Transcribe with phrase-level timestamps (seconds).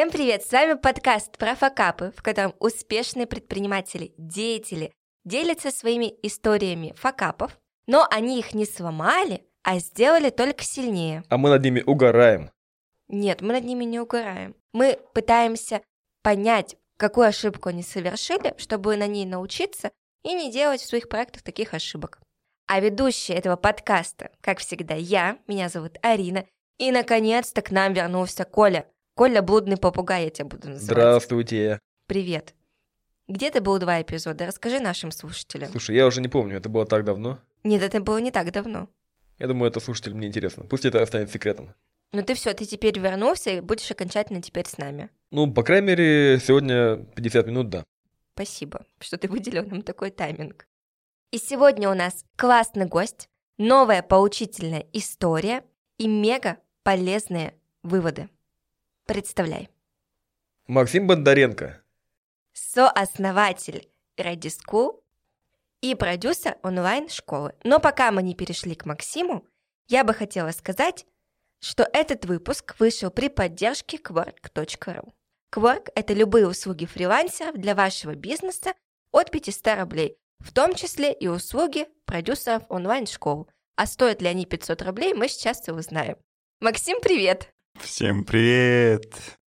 [0.00, 0.42] Всем привет!
[0.42, 4.94] С вами подкаст про факапы, в котором успешные предприниматели, деятели
[5.26, 11.22] делятся своими историями факапов, но они их не сломали, а сделали только сильнее.
[11.28, 12.50] А мы над ними угораем.
[13.08, 14.56] Нет, мы над ними не угораем.
[14.72, 15.82] Мы пытаемся
[16.22, 19.90] понять, какую ошибку они совершили, чтобы на ней научиться
[20.24, 22.22] и не делать в своих проектах таких ошибок.
[22.68, 26.46] А ведущая этого подкаста, как всегда, я, меня зовут Арина,
[26.78, 28.86] и наконец-то к нам вернулся Коля.
[29.14, 30.82] Коля, блудный попугай, я тебя буду называть.
[30.84, 31.78] Здравствуйте.
[32.06, 32.54] Привет.
[33.28, 34.46] Где ты был два эпизода?
[34.46, 35.70] Расскажи нашим слушателям.
[35.70, 37.38] Слушай, я уже не помню, это было так давно.
[37.62, 38.88] Нет, это было не так давно.
[39.38, 40.64] Я думаю, это слушателям мне интересно.
[40.64, 41.74] Пусть это останется секретом.
[42.12, 45.10] Ну ты все, ты теперь вернулся и будешь окончательно теперь с нами.
[45.30, 47.84] Ну, по крайней мере, сегодня 50 минут, да.
[48.34, 50.66] Спасибо, что ты выделил нам такой тайминг.
[51.30, 55.62] И сегодня у нас классный гость, новая поучительная история
[55.98, 58.28] и мега полезные выводы.
[59.10, 59.68] Представляй.
[60.68, 61.82] Максим Бондаренко.
[62.52, 65.02] Сооснователь School
[65.80, 67.56] и продюсер онлайн-школы.
[67.64, 69.44] Но пока мы не перешли к Максиму,
[69.88, 71.06] я бы хотела сказать,
[71.58, 75.12] что этот выпуск вышел при поддержке Quark.ru.
[75.52, 78.74] Quark– это любые услуги фрилансеров для вашего бизнеса
[79.10, 83.50] от 500 рублей, в том числе и услуги продюсеров онлайн-школ.
[83.74, 86.16] А стоят ли они 500 рублей, мы сейчас и узнаем.
[86.60, 87.52] Максим, привет!
[87.80, 89.38] Всем привет!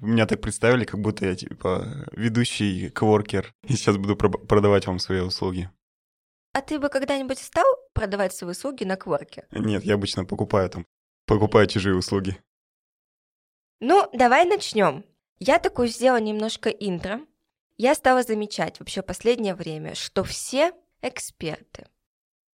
[0.00, 4.98] Меня так представили, как будто я типа ведущий кворкер, и сейчас буду про- продавать вам
[4.98, 5.70] свои услуги.
[6.52, 9.46] А ты бы когда-нибудь стал продавать свои услуги на кворке?
[9.50, 10.86] Нет, я обычно покупаю там,
[11.26, 12.38] покупаю чужие услуги.
[13.80, 15.04] Ну, давай начнем.
[15.38, 17.20] Я такую сделала немножко интро.
[17.76, 21.86] Я стала замечать вообще последнее время, что все эксперты,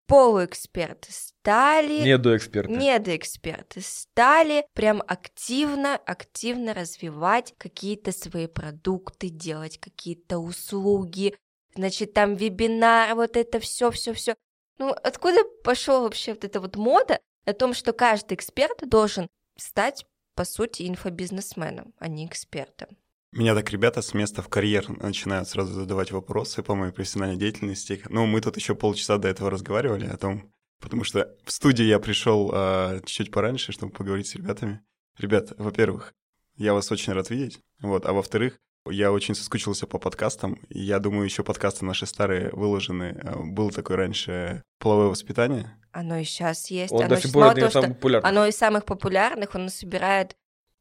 [0.06, 2.03] полуэксперты стали...
[2.03, 2.72] Недоэксперты.
[2.72, 11.37] Недоэксперты стали прям активно, активно развивать какие-то свои продукты, делать какие-то услуги,
[11.75, 14.34] значит, там вебинар, вот это все, все, все.
[14.78, 20.04] Ну, откуда пошел вообще вот эта вот мода о том, что каждый эксперт должен стать,
[20.34, 22.97] по сути, инфобизнесменом, а не экспертом?
[23.37, 28.00] Меня так ребята с места в карьер начинают сразу задавать вопросы по моей профессиональной деятельности.
[28.09, 31.99] Ну, мы тут еще полчаса до этого разговаривали о том, потому что в студию я
[31.99, 34.83] пришел а, чуть-чуть пораньше, чтобы поговорить с ребятами.
[35.19, 36.15] Ребят, во-первых,
[36.55, 40.56] я вас очень рад видеть, вот, а во-вторых, я очень соскучился по подкастам.
[40.69, 43.21] Я думаю, еще подкасты наши старые выложены.
[43.21, 45.77] А, Было такое раньше половое воспитание.
[45.91, 46.93] Оно и сейчас есть.
[46.93, 48.31] Он оно до сих пор самых что популярных.
[48.31, 50.37] Оно из самых популярных, оно собирает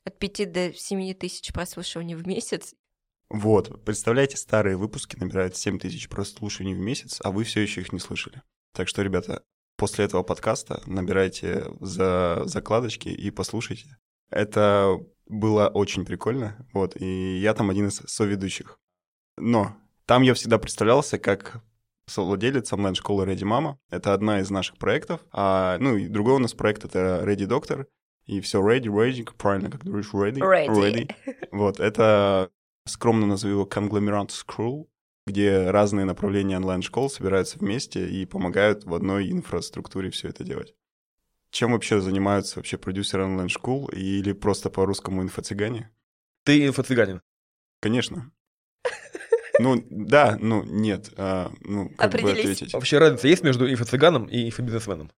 [0.06, 2.76] от 5 до 7 тысяч прослушиваний в месяц.
[3.30, 7.92] Вот, представляете, старые выпуски набирают 7 тысяч прослушиваний в месяц, а вы все еще их
[7.92, 8.42] не слышали.
[8.74, 9.44] Так что, ребята,
[9.78, 13.98] после этого подкаста набирайте за закладочки и послушайте.
[14.30, 18.80] Это было очень прикольно, вот, и я там один из соведущих.
[19.38, 19.76] Но
[20.06, 21.64] там я всегда представлялся как
[22.08, 23.78] совладелец онлайн-школы Ready Mama.
[23.90, 25.22] Это одна из наших проектов.
[25.32, 27.88] А, ну, и другой у нас проект— это Ready Doctor.
[28.26, 30.40] И все ready, ready, правильно, как говоришь, ready.
[30.40, 31.14] Ready.
[31.52, 32.50] Вот, это
[32.86, 34.88] скромно назову его Conglomerate School,
[35.28, 40.74] где разные направления онлайн-школ собираются вместе и помогают в одной инфраструктуре все это делать.
[41.52, 45.90] Чем вообще занимаются вообще продюсеры онлайн-школ или просто по-русскому инфо-цыгане?
[46.46, 47.22] Ты инфо-цыганин.
[47.80, 48.32] Конечно.
[49.60, 51.12] Ну, да, ну, нет.
[51.16, 52.74] а, ну, как бы ответить?
[52.74, 55.12] Вообще разница есть между инфо-цыганом и инфобизнесменом?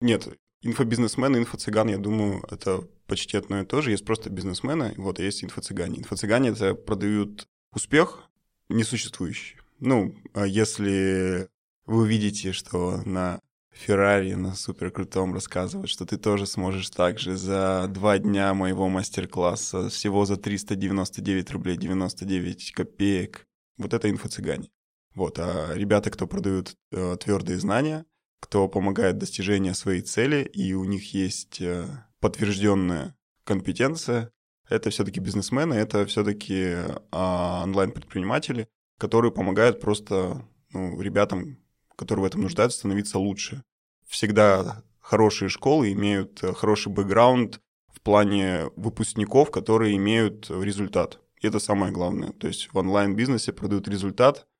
[0.00, 0.28] Нет,
[0.64, 3.90] инфобизнесмен и инфо-цыган, я думаю, это почти одно и то же.
[3.90, 5.98] Есть просто бизнесмены, вот, а есть инфо-цыгане.
[5.98, 8.30] Инфо-цыгане— это продают успех
[8.68, 9.58] несуществующий.
[9.80, 11.48] Ну, а если
[11.86, 13.40] вы видите, что на
[13.74, 18.88] Феррари на супер крутом рассказывают, что ты тоже сможешь так же за два дня моего
[18.88, 23.46] мастер-класса всего за 399 рублей 99 копеек.
[23.76, 24.70] Вот это инфо-цыгане.
[25.14, 28.04] Вот, а ребята, кто продают э, твердые знания,
[28.44, 31.86] кто помогает достижению своей цели, и у них есть э,
[32.20, 34.30] подтвержденная компетенция,
[34.68, 36.76] это все-таки бизнесмены, это все-таки
[37.10, 38.68] онлайн-предприниматели,
[38.98, 41.56] которые помогают просто ну, ребятам,
[41.96, 43.62] которые в этом нуждаются, становиться лучше.
[44.06, 47.62] Всегда хорошие школы имеют э, хороший бэкграунд
[47.94, 51.18] в плане выпускников, которые имеют результат.
[51.40, 52.32] И это самое главное.
[52.32, 54.53] То есть в онлайн-бизнесе продают результат, а,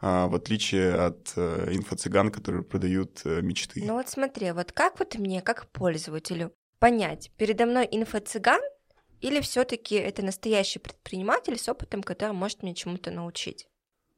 [0.00, 3.82] в отличие от э, инфо-цыган, которые продают э, мечты.
[3.84, 8.60] Ну вот смотри, вот как вот мне, как пользователю, понять, передо мной инфо-цыган
[9.20, 13.66] или все таки это настоящий предприниматель с опытом, который может меня чему-то научить?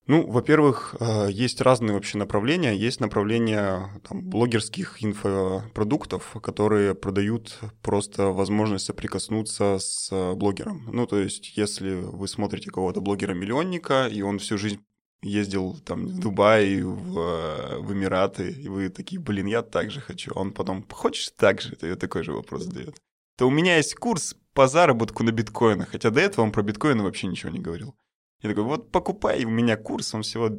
[0.06, 2.74] Ну, во-первых, э, есть разные вообще направления.
[2.74, 10.90] Есть направления там, блогерских инфопродуктов, которые продают просто возможность соприкоснуться с блогером.
[10.92, 14.80] Ну, то есть, если вы смотрите кого-то блогера-миллионника, и он всю жизнь
[15.22, 20.32] ездил там в Дубай, в, в Эмираты, и вы такие, блин, я так же хочу.
[20.34, 21.74] Он потом, хочешь так же?
[21.74, 22.96] Это такой же вопрос задает.
[23.36, 27.02] То у меня есть курс по заработку на биткоинах, хотя до этого он про биткоины
[27.02, 27.94] вообще ничего не говорил.
[28.42, 30.50] Я такой, вот покупай у меня курс, он всего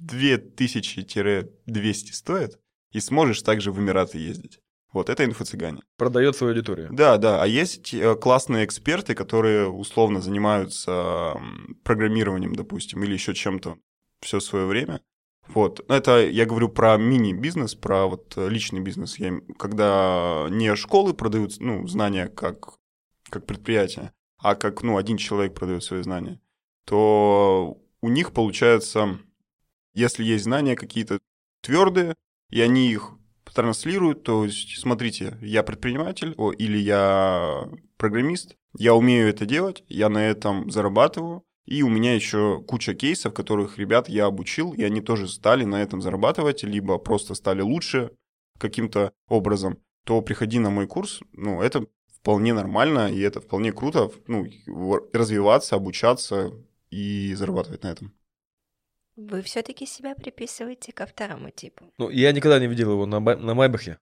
[0.00, 2.58] 2000-200 стоит,
[2.90, 4.60] и сможешь также в Эмираты ездить.
[4.94, 5.82] Вот, это инфо-цыгане.
[5.98, 6.88] Продает свою аудиторию.
[6.90, 7.42] Да, да.
[7.42, 11.34] А есть э, классные эксперты, которые условно занимаются
[11.82, 13.76] программированием, допустим, или еще чем-то
[14.20, 15.02] все свое время.
[15.48, 15.84] Вот.
[15.90, 19.18] Это я говорю про мини-бизнес, про вот личный бизнес.
[19.18, 22.78] Я, когда не школы продают ну, знания как,
[23.28, 26.40] как предприятие, а как ну, один человек продает свои знания
[26.84, 29.18] то у них получается,
[29.94, 31.18] если есть знания какие-то
[31.62, 32.14] твердые,
[32.50, 33.12] и они их
[33.54, 40.08] транслируют, то есть, смотрите, я предприниматель о, или я программист, я умею это делать, я
[40.08, 45.00] на этом зарабатываю, и у меня еще куча кейсов, которых ребят я обучил, и они
[45.00, 48.10] тоже стали на этом зарабатывать, либо просто стали лучше
[48.58, 54.10] каким-то образом, то приходи на мой курс, ну, это вполне нормально, и это вполне круто,
[54.26, 54.46] ну,
[55.12, 56.52] развиваться, обучаться,
[56.94, 58.14] и зарабатывать на этом.
[59.16, 61.92] Вы все-таки себя приписываете ко второму типу.
[61.98, 63.98] Ну, я никогда не видел его на, на Майбахе,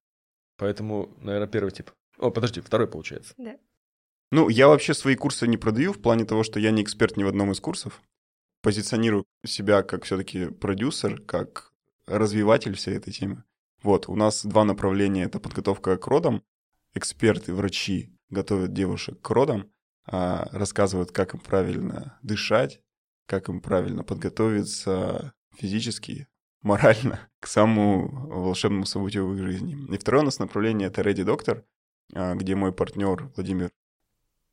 [0.56, 1.90] поэтому, наверное, первый тип.
[2.18, 3.34] О, подожди, второй получается.
[3.36, 3.56] Да.
[4.30, 7.24] Ну, я вообще свои курсы не продаю в плане того, что я не эксперт ни
[7.24, 8.00] в одном из курсов.
[8.62, 11.72] Позиционирую себя как все-таки продюсер, как
[12.06, 13.44] развиватель всей этой темы.
[13.82, 15.24] Вот, у нас два направления.
[15.24, 16.42] Это подготовка к родам.
[16.94, 19.70] Эксперты, врачи готовят девушек к родам,
[20.06, 22.80] а, рассказывают, как им правильно дышать,
[23.32, 26.28] как им правильно подготовиться физически,
[26.60, 29.74] морально к самому волшебному событию в их жизни.
[29.90, 31.64] И второе у нас направление— это Ready Doctor,
[32.12, 33.70] а, где мой партнер Владимир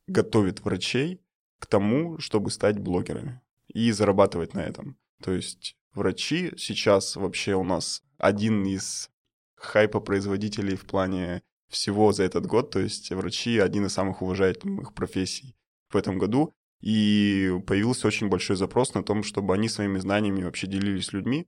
[0.07, 1.21] готовит врачей
[1.59, 4.97] к тому, чтобы стать блогерами и зарабатывать на этом.
[5.21, 9.09] То есть врачи сейчас вообще у нас один из
[9.55, 15.57] хайпа-производителей в плане всего за этот год, то есть врачи один из самых уважаемых профессий
[15.89, 20.67] в этом году, и появился очень большой запрос на том, чтобы они своими знаниями вообще
[20.67, 21.47] делились с людьми,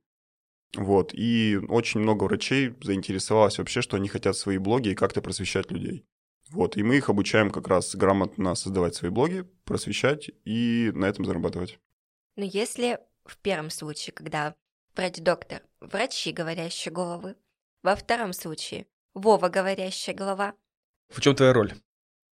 [0.75, 5.69] вот, и очень много врачей заинтересовалось вообще, что они хотят свои блоги и как-то просвещать
[5.71, 6.05] людей.
[6.49, 11.25] Вот, и мы их обучаем как раз грамотно создавать свои блоги, просвещать и на этом
[11.25, 11.79] зарабатывать.
[12.35, 14.55] Но если в первом случае, когда
[14.95, 17.35] врач-доктор, врачи, говорящие головы,
[17.83, 20.55] во втором случае Вова, говорящая голова.
[21.09, 21.73] В чем твоя роль?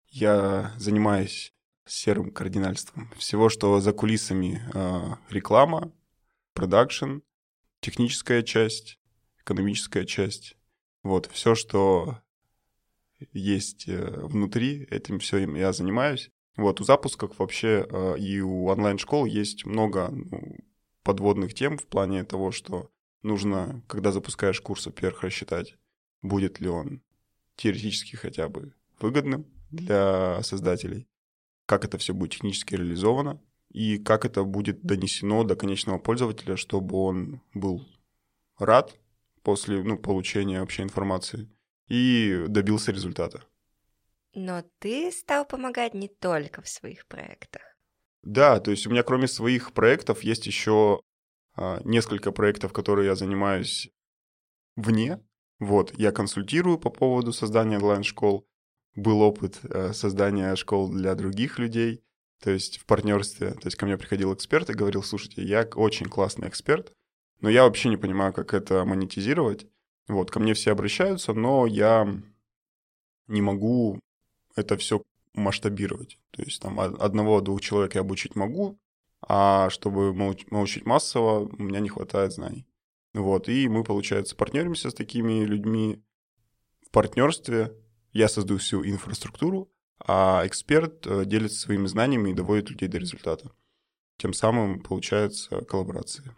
[0.08, 1.54] Я занимаюсь
[1.90, 3.10] серым кардинальством.
[3.18, 5.92] Всего, что за кулисами э, реклама,
[6.54, 7.20] продакшн,
[7.82, 9.00] техническая часть,
[9.42, 10.56] экономическая часть.
[11.04, 12.20] Вот, все, что
[13.34, 16.32] есть э, внутри, этим все я занимаюсь.
[16.56, 20.58] Вот, у запусков вообще э, и у онлайн-школ есть много ну,
[21.04, 22.92] подводных тем в плане того, что
[23.24, 25.78] нужно, когда запускаешь курс, во-первых, рассчитать
[26.22, 27.02] будет ли он
[27.56, 31.08] теоретически хотя бы выгодным для создателей,
[31.70, 36.98] как это все будет технически реализовано и как это будет донесено до конечного пользователя, чтобы
[36.98, 37.86] он был
[38.58, 39.00] рад
[39.44, 41.48] после ну, получения вообще информации
[41.88, 43.44] и добился результата.
[44.34, 47.62] Но ты стал помогать не только в своих проектах.
[48.24, 51.02] Да, то есть у меня кроме своих проектов есть еще
[51.56, 53.92] а, несколько проектов, которые я занимаюсь
[54.76, 55.22] вне
[55.60, 58.48] вот, я консультирую по поводу создания онлайн-школ.
[58.96, 62.04] Был опыт э, создания школ для других людей,
[62.42, 63.52] то есть в партнерстве.
[63.52, 66.94] То есть ко мне приходил эксперт и говорил, слушайте, я очень классный эксперт,
[67.42, 69.68] но я вообще не понимаю, как это монетизировать.
[70.08, 72.22] Вот, ко мне все обращаются, но я
[73.28, 74.00] не могу
[74.56, 75.04] это все
[75.34, 76.18] масштабировать.
[76.32, 78.80] То есть там одного-двух человек я обучить могу,
[79.22, 80.14] а чтобы
[80.50, 82.66] научить массово, у меня не хватает знаний.
[83.14, 86.02] Вот, и мы, получается, партнеримся с такими людьми
[86.86, 87.74] в партнерстве.
[88.14, 89.70] Я создаю всю инфраструктуру,
[90.06, 93.52] а эксперт э, делится своими знаниями и доводит людей до результата.
[94.18, 96.36] Тем самым получается коллаборация.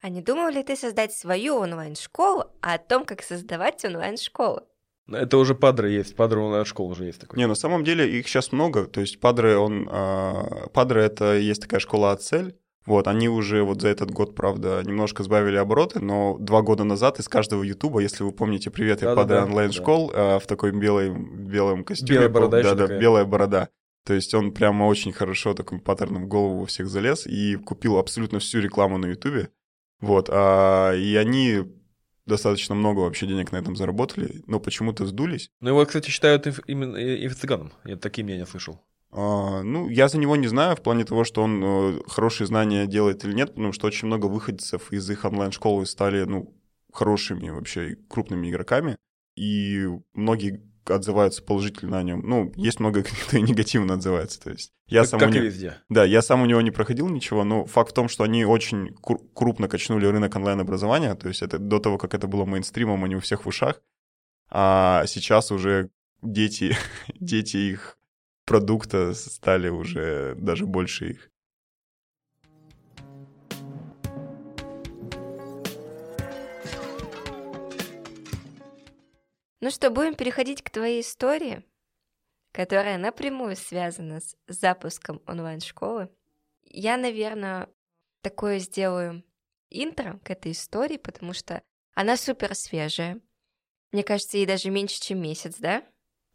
[0.00, 4.62] А не думал ли ты создать свою онлайн-школу, а о том, как создавать онлайн-школу?
[5.08, 7.38] Это уже Падре есть, Падре онлайн-школа уже есть такой.
[7.38, 8.86] Не, на самом деле их сейчас много.
[8.86, 9.86] То есть Падре, он...
[10.72, 12.56] Падре— это есть такая школа Ацель,
[12.86, 17.18] вот, они уже вот за этот год, правда, немножко сбавили обороты, но два года назад
[17.18, 20.36] из каждого Ютуба, если вы помните, привет, я да, да, онлайн-школ да.
[20.36, 22.12] Э, в такой белой, белом костюме.
[22.12, 23.68] Белая борода Да, да, белая борода.
[24.06, 27.98] То есть он прямо очень хорошо таким паттерном в голову у всех залез и купил
[27.98, 29.50] абсолютно всю рекламу на Ютубе.
[30.00, 31.64] Вот, а, и они
[32.24, 35.50] достаточно много вообще денег на этом заработали, но почему-то сдулись.
[35.60, 37.72] Ну его, кстати, считают инф- именно инфо-цыганом.
[37.84, 38.80] Я такие мнения слышал.
[39.12, 42.86] А, ну, я за него не знаю в плане того, что он э, хорошие знания
[42.86, 46.54] делает или нет, потому что очень много выходцев из их онлайн-школы стали, ну,
[46.92, 48.96] хорошими вообще крупными игроками,
[49.36, 52.22] и многие отзываются положительно о нем.
[52.24, 54.72] Ну, есть много, кто и негативно отзывается, то есть.
[54.86, 55.74] Я как сам как у и не- везде.
[55.88, 58.94] Да, я сам у него не проходил ничего, но факт в том, что они очень
[59.02, 63.16] кру- крупно качнули рынок онлайн-образования, то есть это до того, как это было мейнстримом, они
[63.16, 63.82] у всех в ушах,
[64.50, 65.90] а сейчас уже
[66.22, 66.76] дети,
[67.20, 67.96] дети их
[68.50, 71.30] продукта стали уже даже больше их.
[79.60, 81.62] Ну что, будем переходить к твоей истории,
[82.50, 86.10] которая напрямую связана с запуском онлайн-школы.
[86.64, 87.68] Я, наверное,
[88.20, 89.22] такое сделаю
[89.68, 91.62] интро к этой истории, потому что
[91.94, 93.20] она супер свежая.
[93.92, 95.86] Мне кажется, ей даже меньше, чем месяц, да?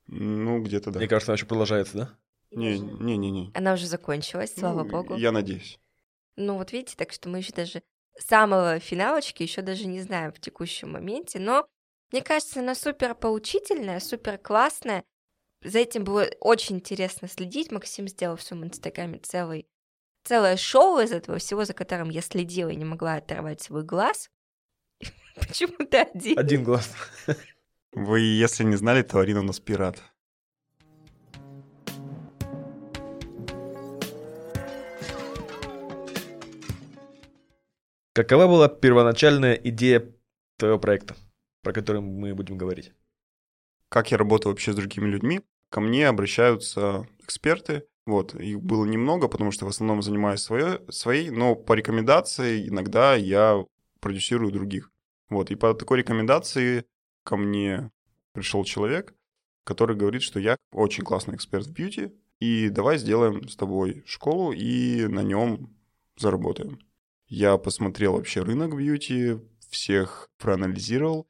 [0.07, 0.99] Ну, где-то да.
[0.99, 2.17] Мне кажется, она еще продолжается, да?
[2.51, 3.51] Не, не, не, не.
[3.53, 5.15] Она уже закончилась, слава Ну, богу.
[5.15, 5.79] Я надеюсь.
[6.37, 7.81] Ну вот видите, так что мы еще даже
[8.17, 11.67] самого финалочки еще даже не знаем в текущем моменте, но
[12.11, 15.03] мне кажется, она супер поучительная, супер классная.
[15.63, 17.71] За этим было очень интересно следить.
[17.71, 19.67] Максим сделал в своем инстаграме целый,
[20.23, 24.29] целое шоу из этого всего, за которым я следила и не могла оторвать свой глаз.
[25.35, 26.37] Почему-то один.
[26.37, 26.89] Один глаз.
[27.95, 30.01] Вы, если не знали, то Арина у нас пират.
[38.13, 40.13] Какова была первоначальная идея
[40.57, 41.15] твоего проекта,
[41.63, 42.93] про который мы будем говорить?
[43.95, 47.85] как я работаю вообще с другими людьми, ко мне обращаются эксперты.
[48.05, 53.15] Вот, их было немного, потому что в основном занимаюсь свое, своей, но по рекомендации иногда
[53.15, 53.63] я
[54.01, 54.91] продюсирую других.
[55.29, 56.85] Вот, и по такой рекомендации
[57.25, 57.91] ко мне
[58.31, 59.13] пришел человек,
[59.65, 64.51] который говорит, что я очень классный эксперт в бьюти, и давай сделаем с тобой школу
[64.53, 65.75] и на нем
[66.17, 66.79] заработаем.
[67.27, 69.39] Я посмотрел вообще рынок бьюти,
[69.69, 71.27] всех проанализировал,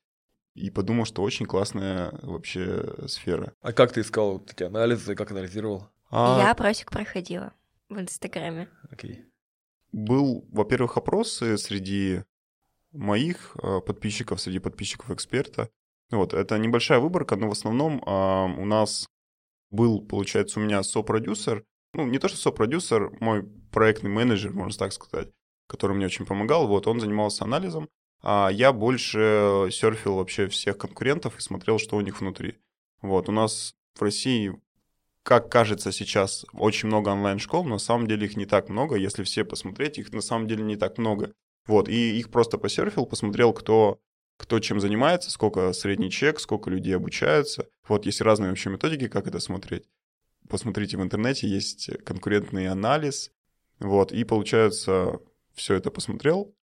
[0.53, 3.53] и подумал, что очень классная вообще сфера.
[3.61, 5.89] А как ты искал вот эти анализы, как анализировал?
[6.09, 7.53] А Я опросик проходила
[7.89, 8.69] в Инстаграме.
[8.89, 9.25] Окей.
[9.91, 12.23] был, во-первых, опросы среди
[12.91, 15.69] моих э, подписчиков, среди подписчиков эксперта.
[16.11, 19.07] Вот, это небольшая выборка, но в основном а, у нас
[19.71, 24.93] был, получается, у меня сопродюсер, ну, не то что сопродюсер, мой проектный менеджер, можно так
[24.93, 25.29] сказать,
[25.67, 27.89] который мне очень помогал, вот, он занимался анализом,
[28.21, 32.57] а я больше серфил вообще всех конкурентов и смотрел, что у них внутри.
[33.01, 34.59] Вот, у нас в России,
[35.23, 38.95] как кажется сейчас, очень много онлайн-школ, но на самом деле их не так много.
[38.95, 41.33] Если все посмотреть, их на самом деле не так много.
[41.67, 43.99] Вот, и их просто посерфил, посмотрел, кто,
[44.37, 47.67] кто чем занимается, сколько средний чек, сколько людей обучаются.
[47.87, 49.87] Вот, есть разные вообще методики, как это смотреть.
[50.49, 53.31] Посмотрите в интернете, есть конкурентный анализ.
[53.79, 55.19] Вот, и получается,
[55.53, 56.53] все это посмотрел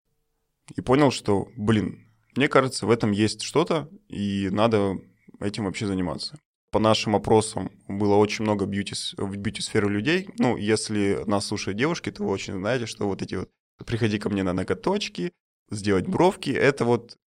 [0.77, 4.99] и понял, что, блин, мне кажется, в этом есть что-то, и надо
[5.41, 6.39] этим вообще заниматься.
[6.71, 10.31] По нашим опросам было очень много бьюти, в бьюти-сферы людей.
[10.39, 13.51] Ну, если нас слушают девушки, то вы очень знаете, что вот эти вот
[13.85, 15.33] «приходи ко мне на ноготочки»,
[15.71, 17.19] «сделать бровки»— это вот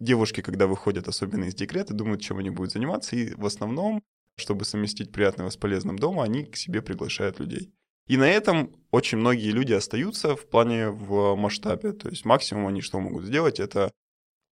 [0.00, 4.02] девушки, когда выходят особенно из декрета, думают, чем они будут заниматься, и в основном,
[4.36, 7.72] чтобы совместить приятное с полезным дома, они к себе приглашают людей.
[8.06, 11.92] И на этом очень многие люди остаются в плане в масштабе.
[11.92, 13.90] То есть максимум они что могут сделать, это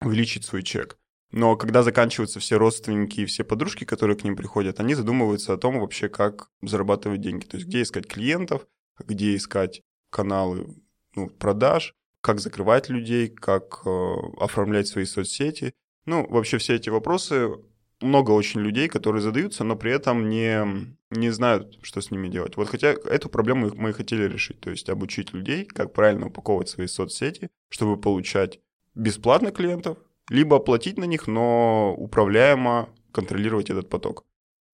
[0.01, 0.97] увеличить свой чек.
[1.31, 5.57] Но когда заканчиваются все родственники и все подружки, которые к ним приходят, они задумываются о
[5.57, 7.45] том вообще, как зарабатывать деньги.
[7.45, 8.65] То есть где искать клиентов,
[8.99, 10.75] где искать каналы
[11.15, 11.93] ну, продаж,
[12.27, 15.73] как закрывать людей, как э, оформлять свои соцсети.
[16.05, 17.51] Ну, вообще все эти вопросы
[18.01, 22.57] много очень людей, которые задаются, но при этом не, не знают, что с ними делать.
[22.57, 26.67] Вот хотя эту проблему мы и хотели решить, то есть обучить людей, как правильно упаковывать
[26.67, 28.59] свои соцсети, чтобы получать
[28.93, 29.97] бесплатно клиентов,
[30.29, 34.25] либо оплатить на них, но управляемо контролировать этот поток.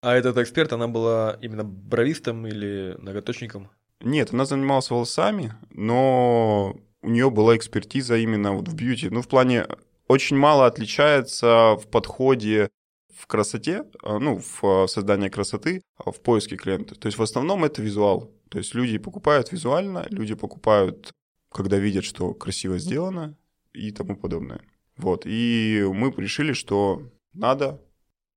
[0.01, 3.69] А этот эксперт, она была именно бровистом или ноготочником?
[4.01, 9.09] Нет, она занималась волосами, но у нее была экспертиза именно вот в бьюти.
[9.09, 9.67] Ну, в плане
[10.07, 12.69] очень мало отличается в подходе
[13.15, 16.95] в красоте, а, ну, в создании красоты, а, в поиске клиента.
[16.95, 18.31] То есть в основном это визуал.
[18.49, 21.11] То есть люди покупают визуально, люди покупают,
[21.51, 23.37] когда видят, что красиво сделано
[23.73, 24.61] и тому подобное.
[24.97, 25.23] Вот.
[25.25, 27.81] И мы решили, что надо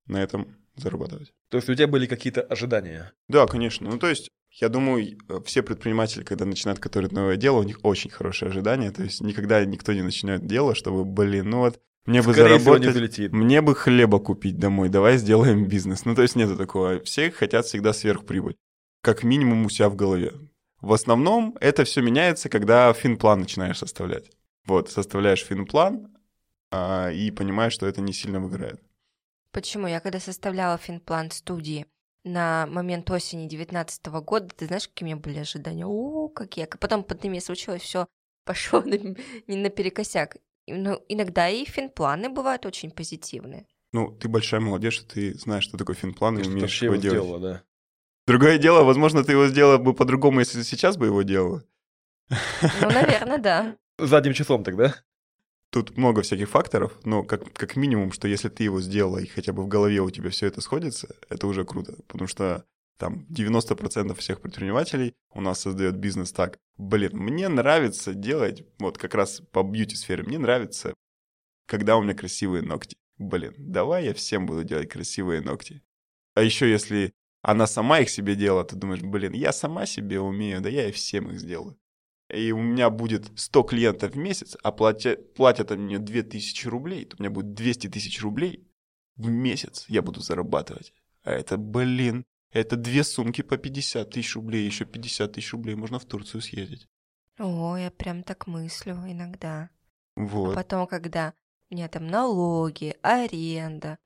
[0.06, 1.32] на этом зарабатывать.
[1.48, 3.12] То есть у тебя были какие-то ожидания?
[3.28, 3.90] Да, конечно.
[3.90, 7.78] Ну, то есть, я думаю, э, все предприниматели, когда начинают какое-то новое дело, у них
[7.82, 8.90] очень хорошие ожидания.
[8.90, 12.78] То есть никогда никто не начинает дело, чтобы, блин, ну вот мне бы Скорее всего,
[12.78, 16.04] не заработать, мне бы хлеба купить домой, давай сделаем бизнес.
[16.04, 17.00] Ну, то есть нету такого.
[17.00, 18.56] Все хотят всегда сверхприбыль.
[19.02, 20.32] Как минимум у себя в голове.
[20.80, 24.30] В основном это все меняется, когда финплан начинаешь составлять.
[24.66, 26.16] Вот, составляешь финплан
[26.70, 28.80] а, и понимаешь, что это не сильно выиграет.
[29.50, 29.86] Почему?
[29.86, 31.86] Я когда составляла финплан студии
[32.26, 35.86] на момент осени 2019 года, ты знаешь, какие у меня были ожидания?
[35.86, 36.66] О, как я.
[36.66, 38.06] Потом пандемия случилась, все
[38.44, 40.36] пошло на, не наперекосяк.
[40.66, 43.66] И, Ну, иногда и финпланы бывают очень позитивные.
[43.92, 46.96] Ну, ты большая молодежь, что ты знаешь, что такое финплан и Ты что умеешь его
[46.96, 47.18] делать.
[47.22, 47.62] сделала, да.
[48.26, 51.62] Другое дело, возможно, ты его сделала бы по-другому, если сейчас бы его делала.
[52.28, 53.76] Ну, наверное, да.
[53.98, 54.96] Задним числом тогда?
[55.70, 59.52] Тут много всяких факторов, но как, как минимум, что если ты его сделала и хотя
[59.52, 61.96] бы в голове у тебя все это сходится, это уже круто.
[62.06, 62.64] Потому что
[62.98, 66.58] там 90% всех предпринимателей у нас создает бизнес так.
[66.78, 70.94] Блин, мне нравится делать, вот как раз по бьюти-сфере, мне нравится,
[71.66, 72.96] когда у меня красивые ногти.
[73.18, 75.82] Блин, давай я всем буду делать красивые ногти.
[76.34, 80.60] А еще если она сама их себе делала, ты думаешь, блин, я сама себе умею,
[80.60, 81.78] да я и всем их сделаю.
[82.28, 87.04] И у меня будет 100 клиентов в месяц, а платят, платят они мне 2000 рублей,
[87.04, 88.66] то у меня будет 200 тысяч рублей
[89.16, 90.92] в месяц я буду зарабатывать.
[91.24, 95.98] А это, блин, это две сумки по 50 тысяч рублей, еще 50 тысяч рублей можно
[95.98, 96.86] в Турцию съездить.
[97.38, 99.70] О, я прям так мыслю иногда.
[100.16, 100.54] А Вот.
[100.54, 101.34] потом, когда
[101.70, 103.98] у меня там налоги, аренда,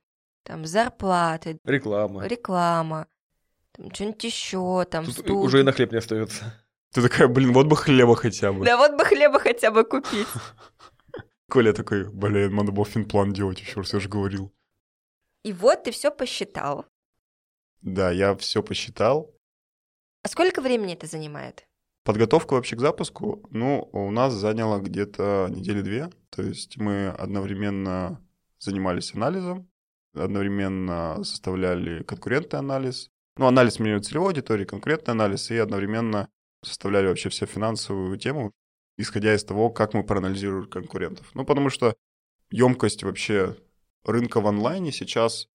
[0.43, 2.25] там зарплаты, Реклама.
[2.25, 3.07] реклама,
[3.73, 6.53] там что-нибудь еще, там Тут уже и на хлеб не остается.
[6.91, 8.65] Ты такая, блин, вот бы хлеба хотя бы.
[8.65, 10.27] Да вот бы хлеба хотя бы купить.
[11.49, 14.53] Коля такой, блин, надо было финплан делать, еще раз я же говорил.
[15.43, 16.85] И вот ты все посчитал.
[17.81, 19.33] Да, я все посчитал.
[20.23, 21.65] А сколько времени это занимает?
[22.03, 26.09] Подготовка вообще к запуску, ну, у нас заняло где-то недели две.
[26.29, 28.21] То есть мы одновременно
[28.59, 29.69] занимались анализом,
[30.13, 33.09] одновременно составляли конкурентный анализ.
[33.37, 36.27] Ну, анализ меню целевой аудитории, конкурентный анализ, и одновременно
[36.63, 38.51] составляли вообще всю финансовую тему,
[38.97, 41.29] исходя из того, как мы проанализируем конкурентов.
[41.33, 41.95] Ну, потому что
[42.49, 43.57] емкость вообще
[44.03, 45.47] рынка в онлайне сейчас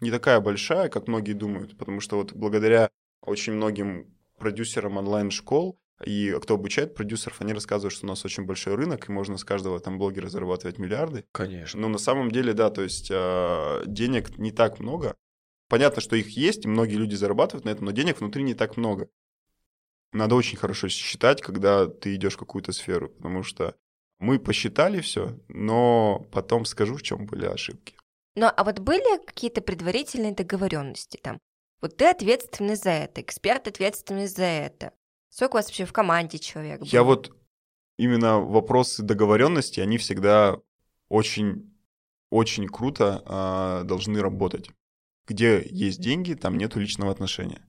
[0.00, 2.90] не такая большая, как многие думают, потому что вот благодаря
[3.22, 8.74] очень многим продюсерам онлайн-школ и кто обучает продюсеров, они рассказывают, что у нас очень большой
[8.74, 11.24] рынок, и можно с каждого там блогера зарабатывать миллиарды.
[11.32, 11.80] Конечно.
[11.80, 15.16] Но на самом деле, да, то есть э, денег не так много.
[15.68, 18.76] Понятно, что их есть, и многие люди зарабатывают на этом, но денег внутри не так
[18.76, 19.08] много.
[20.12, 23.74] Надо очень хорошо считать, когда ты идешь в какую-то сферу, потому что
[24.18, 27.96] мы посчитали все, но потом скажу, в чем были ошибки.
[28.34, 31.38] Ну, а вот были какие-то предварительные договоренности там?
[31.80, 34.92] Вот ты ответственный за это, эксперт ответственный за это.
[35.28, 36.82] Сколько у вас вообще в команде человек?
[36.82, 37.08] Я было?
[37.08, 37.36] вот
[37.98, 40.58] именно вопросы договоренности, они всегда
[41.08, 41.74] очень,
[42.30, 44.70] очень круто а, должны работать.
[45.26, 47.66] Где есть деньги, там нету личного отношения.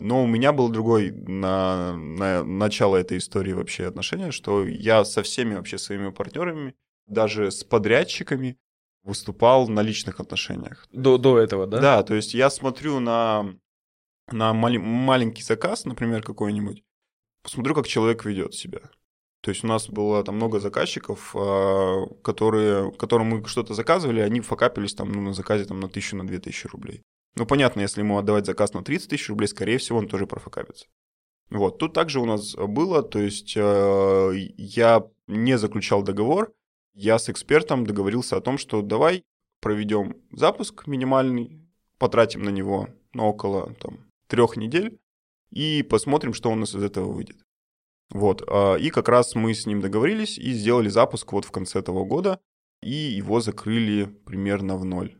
[0.00, 5.22] Но у меня был другой на, на начало этой истории вообще отношения, что я со
[5.22, 6.74] всеми вообще своими партнерами,
[7.06, 8.58] даже с подрядчиками,
[9.02, 10.86] выступал на личных отношениях.
[10.92, 11.80] До, до этого, да?
[11.80, 13.54] Да, то есть я смотрю на,
[14.30, 16.84] на мали- маленький заказ, например, какой-нибудь,
[17.42, 18.80] посмотрю, как человек ведет себя.
[19.42, 24.40] То есть у нас было там много заказчиков, а, которые, которым мы что-то заказывали, они
[24.40, 27.02] факапились там ну, на заказе там, на тысячу, на две тысячи рублей.
[27.36, 30.86] Ну, понятно, если ему отдавать заказ на 30 тысяч рублей, скорее всего, он тоже профакапится.
[31.50, 36.52] Вот, тут также у нас было, то есть э, я не заключал договор,
[36.94, 39.24] я с экспертом договорился о том, что давай
[39.60, 41.60] проведем запуск минимальный,
[41.98, 44.98] потратим на него ну, около там, трех недель
[45.50, 47.36] и посмотрим, что у нас из этого выйдет.
[48.10, 51.78] Вот, а, и как раз мы с ним договорились и сделали запуск вот в конце
[51.78, 52.40] этого года,
[52.82, 55.16] и его закрыли примерно в ноль.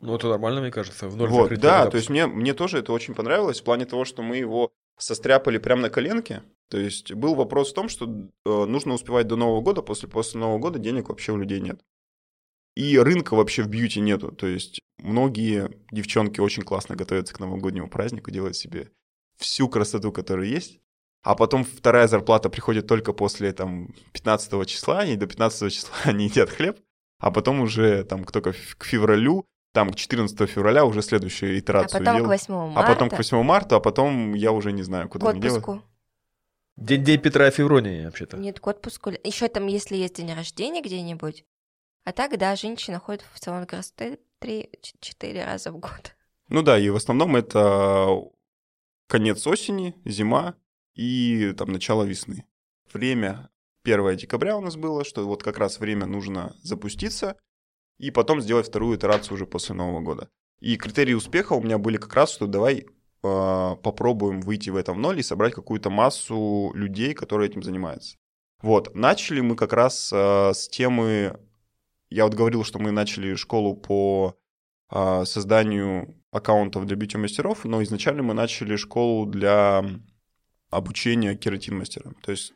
[0.00, 1.08] Ну, это нормально, мне кажется.
[1.08, 1.90] В ноль Вот, да, запуска.
[1.90, 5.58] то есть мне, мне тоже это очень понравилось в плане того, что мы его состряпали
[5.58, 6.42] прямо на коленке.
[6.68, 10.40] То есть был вопрос в том, что э, нужно успевать до Нового года, после, после
[10.40, 11.80] Нового года денег вообще у людей нет.
[12.76, 14.32] И рынка вообще в бьюти нету.
[14.32, 18.90] То есть многие девчонки очень классно готовятся к новогоднему празднику, делают себе
[19.38, 20.80] всю красоту, которая есть.
[21.22, 26.24] А потом вторая зарплата приходит только после там 15 числа, и до 15 числа они
[26.28, 26.78] едят хлеб,
[27.18, 31.58] а потом уже там к только к февралю, там к 14 февраля уже следующую А
[31.58, 32.28] итерацию потом к делаю.
[32.28, 35.32] 8 А марта, потом к 8 марта, а потом я уже не знаю, к куда
[35.32, 35.62] мне делать.
[35.62, 35.84] отпуску.
[36.76, 38.36] День, день Петра и Февронии, вообще-то.
[38.36, 39.10] Нет, к отпуску.
[39.22, 41.44] Еще там, если есть день рождения где-нибудь.
[42.04, 46.16] А так, да, женщина ходит в салон красоты три-четыре раза в год.
[46.48, 48.08] Ну да, и в основном это
[49.06, 50.54] конец осени, зима
[50.94, 52.44] и там начало весны.
[52.92, 53.50] Время
[53.84, 57.36] 1 декабря у нас было, что вот как раз время нужно запуститься
[58.00, 60.30] и потом сделать вторую итерацию уже после Нового года.
[60.60, 62.86] И критерии успеха у меня были как раз, что давай э,
[63.22, 68.16] попробуем выйти в этом ноль и собрать какую-то массу людей, которые этим занимаются.
[68.62, 71.38] Вот, начали мы как раз э, с темы,
[72.08, 74.34] я вот говорил, что мы начали школу по
[74.90, 79.84] э, созданию аккаунтов для бьюти-мастеров, но изначально мы начали школу для
[80.70, 82.14] обучения кератин-мастерам.
[82.22, 82.54] То есть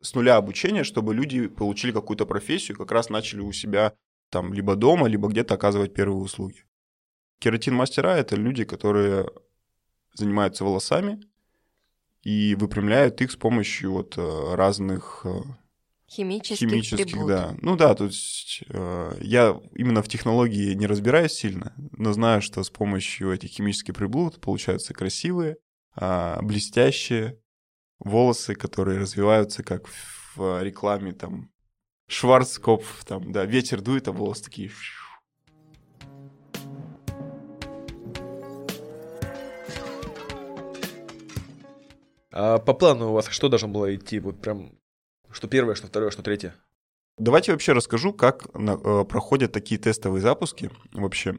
[0.00, 3.94] с нуля обучения, чтобы люди получили какую-то профессию, как раз начали у себя
[4.36, 6.66] там либо дома, либо где-то оказывать первые услуги.
[7.38, 9.26] Кератин-мастера— это люди, которые
[10.12, 11.20] занимаются волосами
[12.22, 15.40] и выпрямляют их с помощью вот э, разных э,
[16.08, 17.56] Химических, химических, да.
[17.62, 22.62] Ну да, то есть э, я именно в технологии не разбираюсь сильно, но знаю, что
[22.62, 25.56] с помощью этих химических приблуд получаются красивые,
[25.94, 27.40] а, блестящие
[27.98, 29.88] волосы, которые развиваются как
[30.36, 31.50] в рекламе там
[32.08, 34.70] Шварцкопф, там, да, ветер дует, а волосы такие...
[42.32, 44.18] А по плану у вас что должно было идти?
[44.20, 44.72] Вот прям
[45.30, 46.54] что первое, что второе, что третье?
[47.18, 51.38] Давайте вообще расскажу, как на- э, проходят такие тестовые запуски вообще.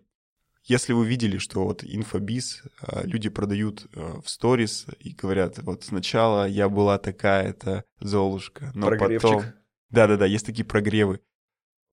[0.63, 5.83] Если вы видели, что вот инфобиз, э, люди продают э, в сторис и говорят, вот
[5.83, 9.21] сначала я была такая-то Золушка, но Прогревчик.
[9.21, 9.43] потом...
[9.89, 11.21] Да-да-да, есть такие прогревы.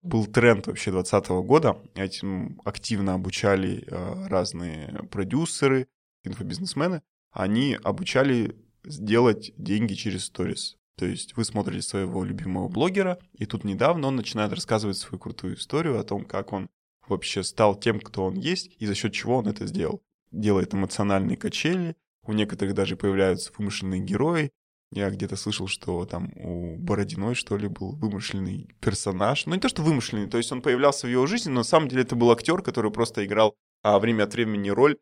[0.03, 5.89] Был тренд вообще 2020 года, этим активно обучали э, разные продюсеры,
[6.25, 7.03] инфобизнесмены.
[7.31, 10.77] Они обучали сделать деньги через сторис.
[10.97, 15.57] То есть вы смотрите своего любимого блогера, и тут недавно он начинает рассказывать свою крутую
[15.57, 16.69] историю о том, как он
[17.09, 20.03] вообще стал тем, кто он есть, и за счет чего он это сделал.
[20.31, 24.51] Делает эмоциональные качели, у некоторых даже появляются вымышленные герои.
[24.95, 29.45] Я где-то слышал, что там у Бородиной, что ли, был вымышленный персонаж.
[29.45, 31.89] Ну, не то, что вымышленный, то есть он появлялся в его жизни, но на самом
[31.89, 34.97] деле это был актер, который просто играл а, время от времени роль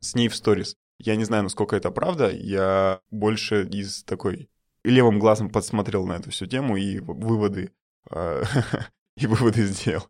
[0.00, 0.74] с ней в сторис.
[0.98, 2.28] Я не знаю, насколько это правда.
[2.28, 4.50] Я больше из такой
[4.82, 7.70] левым глазом подсмотрел на эту всю тему и выводы,
[8.10, 8.42] э,
[9.16, 10.08] и выводы сделал.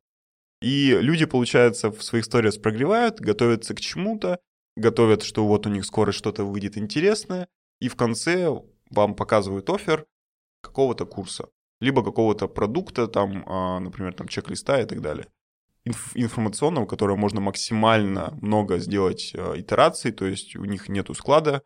[0.63, 4.41] И люди, получается, в своих сториях прогревают, готовятся к чему-то,
[4.77, 7.49] готовят, что вот у них скоро что-то выйдет интересное,
[7.81, 8.49] и в конце
[8.91, 10.07] вам показывают офер
[10.61, 11.49] какого-то курса,
[11.81, 15.27] либо какого-то продукта, там, а, например, там чек-листа и так далее.
[15.87, 21.63] Инф- информационного, которого можно максимально много сделать э, итераций, то есть у них нету склада,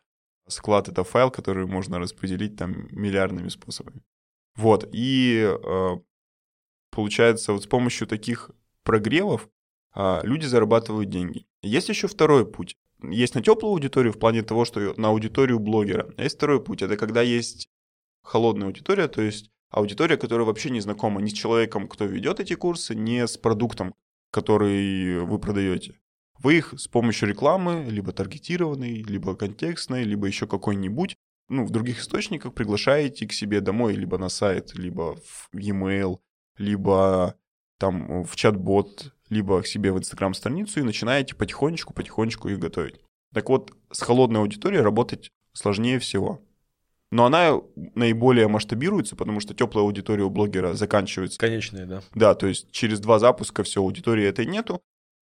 [0.47, 4.03] Склад— это файл, который можно распределить там миллиардными способами.
[4.55, 5.89] Вот, и э,
[6.91, 8.51] получается, вот с помощью таких
[8.83, 9.49] прогревов
[9.95, 11.47] люди зарабатывают деньги.
[11.61, 12.77] Есть еще второй путь.
[13.01, 16.13] Есть на теплую аудиторию в плане того, что на аудиторию блогера.
[16.17, 16.81] А есть второй путь.
[16.81, 17.67] Это когда есть
[18.23, 22.55] холодная аудитория, то есть аудитория, которая вообще не знакома ни с человеком, кто ведет эти
[22.55, 23.93] курсы, ни с продуктом,
[24.31, 25.99] который вы продаете.
[26.39, 31.15] Вы их с помощью рекламы, либо таргетированной, либо контекстной, либо еще какой-нибудь,
[31.47, 36.17] ну, в других источниках приглашаете к себе домой, либо на сайт, либо в e-mail,
[36.57, 37.35] либо
[37.77, 42.99] там в чат-бот, либо к себе в Инстаграм-страницу и начинаете потихонечку-потихонечку их готовить.
[43.33, 46.41] Так вот, с холодной аудиторией работать сложнее всего.
[47.11, 47.61] Но она
[47.95, 51.39] наиболее масштабируется, потому что теплая аудитория у блогера заканчивается.
[51.39, 52.01] Конечные, да.
[52.13, 54.81] Да, то есть через два запуска все, аудитории этой нету.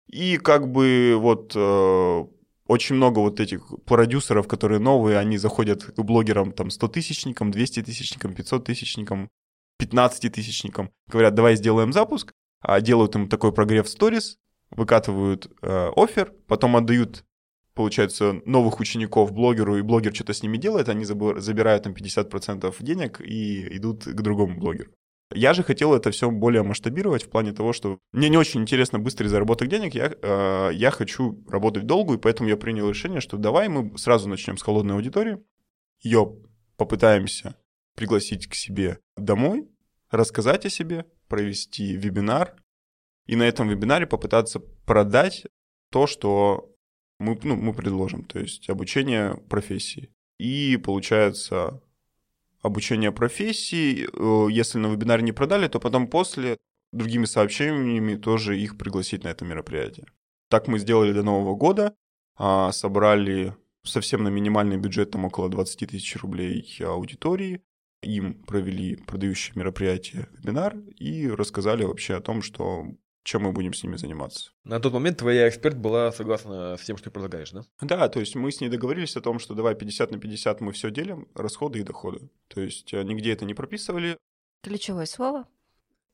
[0.07, 2.25] И как бы вот э,
[2.67, 9.29] очень много вот этих продюсеров, которые новые, они заходят к блогерам там 100-тысячникам, 200-тысячникам, 500-тысячникам,
[9.81, 12.31] 15-тысячникам, говорят, давай сделаем запуск,
[12.61, 14.37] а делают им такой прогрев сторис,
[14.69, 17.25] выкатывают э, офер, потом отдают,
[17.73, 23.21] получается, новых учеников блогеру, и блогер что-то с ними делает, они забирают там 50% денег
[23.21, 24.91] и идут к другому блогеру.
[25.33, 28.99] Я же хотел это все более масштабировать в плане того, что мне не очень интересно
[28.99, 33.37] быстрый заработок денег, я, э, я хочу работать долго, и поэтому я принял решение, что
[33.37, 35.39] давай мы сразу начнем с холодной аудитории,
[36.01, 36.35] ее
[36.77, 37.55] попытаемся
[37.95, 39.69] пригласить к себе домой,
[40.11, 42.55] рассказать о себе, провести вебинар,
[43.25, 45.45] и на этом вебинаре попытаться продать
[45.91, 46.75] то, что
[47.19, 50.09] мы, ну, мы предложим, то есть обучение профессии.
[50.39, 51.81] И получается
[52.61, 56.57] обучение профессии, э, если на вебинаре не продали, то потом после
[56.91, 60.07] другими сообщениями тоже их пригласить на это мероприятие.
[60.49, 61.95] Так мы сделали до Нового года,
[62.37, 67.61] а, собрали совсем на минимальный бюджет, там около 20 тысяч рублей аудитории,
[68.01, 72.87] им провели продающее мероприятие вебинар и рассказали вообще о том, что
[73.23, 74.51] чем мы будем с ними заниматься.
[74.63, 77.63] На тот момент твоя эксперт была согласна с тем, что ты предлагаешь, да?
[77.81, 80.71] Да, то есть мы с ней договорились о том, что давай 50 на 50 мы
[80.71, 82.29] все делим, расходы и доходы.
[82.47, 84.17] То есть э, нигде это не прописывали.
[84.63, 85.47] Ключевое слово.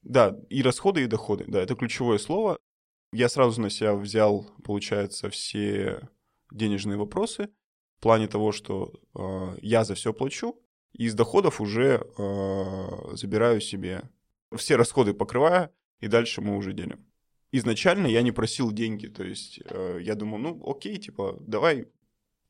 [0.01, 1.45] Да, и расходы, и доходы.
[1.47, 2.57] Да, это ключевое слово.
[3.13, 6.09] Я сразу на себя взял, получается, все
[6.51, 7.49] денежные вопросы
[7.97, 10.59] в плане того, что э, я за все плачу,
[10.93, 14.09] из доходов уже э, забираю себе
[14.55, 17.05] все расходы покрывая, и дальше мы уже делим.
[17.51, 21.87] Изначально я не просил деньги, то есть э, я думал, ну окей, типа, давай,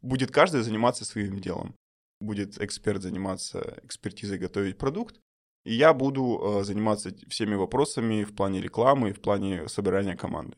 [0.01, 1.75] будет каждый заниматься своим делом.
[2.19, 5.19] Будет эксперт заниматься экспертизой, готовить продукт,
[5.65, 10.57] и я буду э, заниматься всеми вопросами в плане рекламы, в плане собирания команды.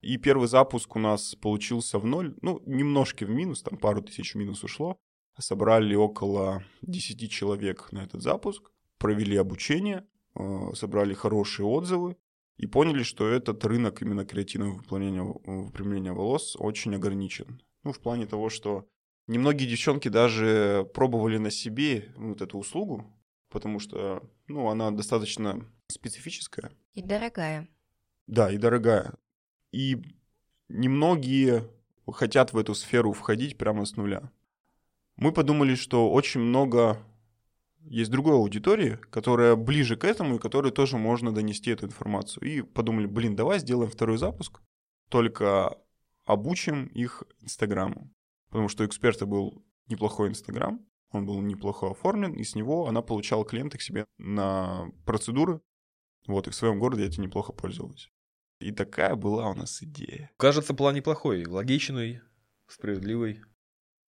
[0.00, 4.34] И первый запуск у нас получился в ноль, ну, немножко в минус, там пару тысяч
[4.34, 4.98] в минус ушло.
[5.38, 12.16] Собрали около 10 человек на этот запуск, провели обучение, э, собрали хорошие отзывы
[12.56, 17.60] и поняли, что этот рынок именно креативного выполнения, выпрямления волос очень ограничен.
[17.84, 18.88] Ну, в плане того, что
[19.26, 23.04] немногие девчонки даже пробовали на себе вот эту услугу,
[23.50, 26.72] потому что, ну, она достаточно специфическая.
[26.94, 27.68] И дорогая.
[28.26, 29.14] Да, и дорогая.
[29.72, 30.02] И
[30.68, 31.70] немногие
[32.10, 34.30] хотят в эту сферу входить прямо с нуля.
[35.16, 37.02] Мы подумали, что очень много
[37.80, 42.44] есть другой аудитории, которая ближе к этому и которой тоже можно донести эту информацию.
[42.44, 44.60] И подумали, блин, давай сделаем второй запуск,
[45.08, 45.78] только
[46.24, 48.12] обучим их Инстаграму.
[48.48, 53.02] Потому что у эксперта был неплохой Инстаграм, он был неплохо оформлен, и с него она
[53.02, 55.60] получала клиенты к себе на процедуры.
[56.26, 58.10] Вот, и в своем городе этим неплохо пользовалась.
[58.58, 60.30] И такая была у нас идея.
[60.38, 62.20] Кажется, план неплохой, логичный,
[62.66, 63.55] справедливый, Вы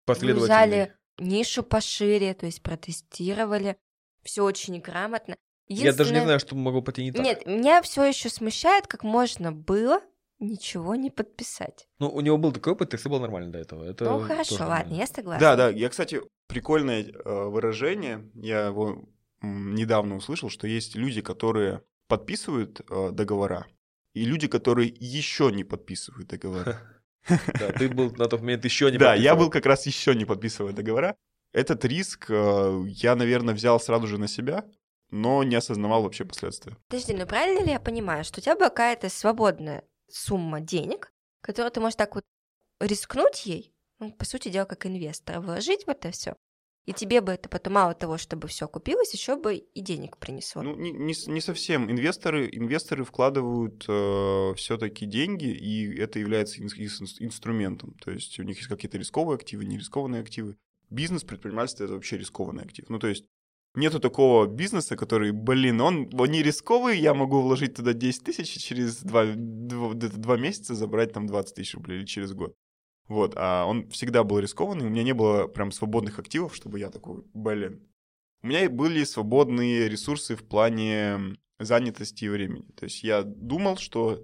[0.04, 0.46] последовательный.
[0.46, 3.76] взяли нишу пошире, то есть протестировали.
[4.22, 5.36] Все очень грамотно.
[5.66, 7.22] Я даже не Единственное- знаю, что могло пойти не так.
[7.22, 10.00] Нет, меня все еще смущает, как можно было
[10.38, 11.86] ничего не подписать.
[11.98, 13.84] Ну, у него был такой опыт, и все было нормально до этого.
[13.84, 14.94] Это ну хорошо, ладно, нормально.
[14.94, 15.40] я согласна.
[15.40, 19.08] Да, да, я, кстати, прикольное э, выражение, я его
[19.40, 23.66] недавно услышал, что есть люди, которые подписывают э, договора,
[24.12, 26.80] и люди, которые еще не подписывают договора.
[27.58, 30.24] Да, ты был на тот момент еще не Да, я был как раз еще не
[30.24, 31.16] подписывая договора.
[31.52, 34.64] Этот риск э, я, наверное, взял сразу же на себя,
[35.10, 36.76] но не осознавал вообще последствия.
[36.88, 41.70] Подожди, ну правильно ли я понимаю, что у тебя была какая-то свободная сумма денег, которую
[41.70, 42.24] ты можешь так вот
[42.80, 46.34] рискнуть ей, ну, по сути дела, как инвестор, вложить в это все,
[46.86, 50.62] и тебе бы это потом мало того, чтобы все купилось, еще бы и денег принесло.
[50.62, 51.90] Ну, не, не не совсем.
[51.90, 53.84] Инвесторы, инвесторы вкладывают
[54.58, 57.94] все-таки деньги, и это является ин- ин- инструментом.
[58.04, 60.56] То есть у них есть какие-то рисковые активы, нерискованные активы.
[60.90, 62.84] Бизнес, предпринимательство— это вообще рискованный актив.
[62.88, 63.24] Ну, то есть
[63.74, 68.56] нету такого бизнеса, который, блин, он, он не рисковый, я могу вложить туда 10 тысяч
[68.56, 72.54] и через два, два, где-то два месяца забрать там 20 тысяч рублей или через год.
[73.08, 76.90] Вот, а он всегда был рискованный, у меня не было прям свободных активов, чтобы я
[76.90, 77.86] такой, блин,
[78.42, 82.70] у меня были свободные ресурсы в плане занятости и времени.
[82.76, 84.22] То есть я думал, что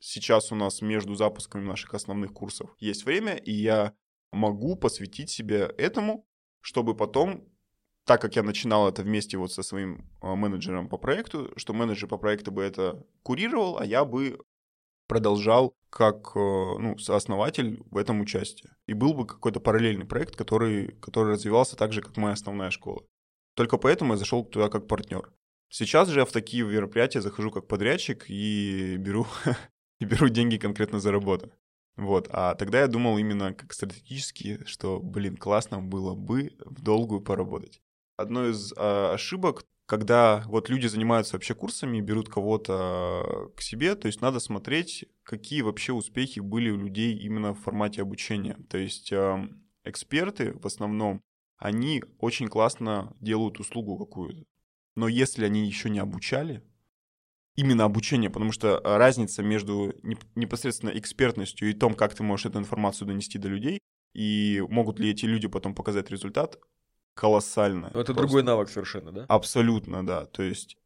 [0.00, 3.94] сейчас у нас между запусками наших основных курсов есть время, и я
[4.32, 6.26] могу посвятить себе этому,
[6.60, 7.48] чтобы потом,
[8.04, 12.08] так как я начинал это вместе вот со своим а, менеджером по проекту, что менеджер
[12.08, 14.38] по проекту бы это курировал, а я бы
[15.08, 18.76] продолжал как э, ну, сооснователь в этом участие.
[18.86, 23.04] И был бы какой-то параллельный проект, который, который развивался так же, как моя основная школа.
[23.56, 25.32] Только поэтому я зашел туда как партнер.
[25.70, 29.26] Сейчас же я в такие мероприятия захожу как подрядчик и беру,
[30.00, 31.50] и беру деньги конкретно за работу.
[31.96, 32.28] Вот.
[32.30, 37.80] А тогда я думал именно как стратегически, что, блин, классно было бы в долгую поработать.
[38.16, 44.06] Одно из а, ошибок, когда вот люди занимаются вообще курсами, берут кого-то к себе, то
[44.06, 48.58] есть надо смотреть, какие вообще успехи были у людей именно в формате обучения.
[48.68, 49.48] То есть э,
[49.84, 51.22] эксперты в основном,
[51.56, 54.44] они очень классно делают услугу какую-то.
[54.94, 56.62] Но если они еще не обучали,
[57.56, 62.58] именно обучение, потому что разница между неп- непосредственно экспертностью и том, как ты можешь эту
[62.58, 63.78] информацию донести до людей,
[64.12, 66.58] и могут ли эти люди потом показать результат,
[67.18, 67.90] колоссальная.
[67.92, 68.22] Но это Просто.
[68.22, 69.24] другой навык совершенно, да?
[69.28, 70.26] Абсолютно, да.
[70.26, 70.76] То есть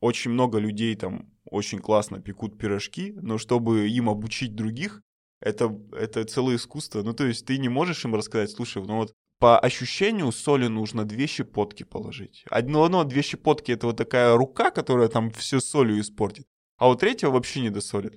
[0.00, 5.02] очень много людей там очень классно пекут пирожки, но чтобы им обучить других,
[5.40, 7.02] это, это целое искусство.
[7.02, 11.04] Ну, то есть ты не можешь им рассказать, слушай, ну вот по ощущению соли нужно
[11.04, 12.44] две щепотки положить.
[12.48, 16.46] Одно, одно, две щепотки— это вот такая рука, которая там все солью испортит.
[16.78, 18.14] А у третьего вообще не досолит.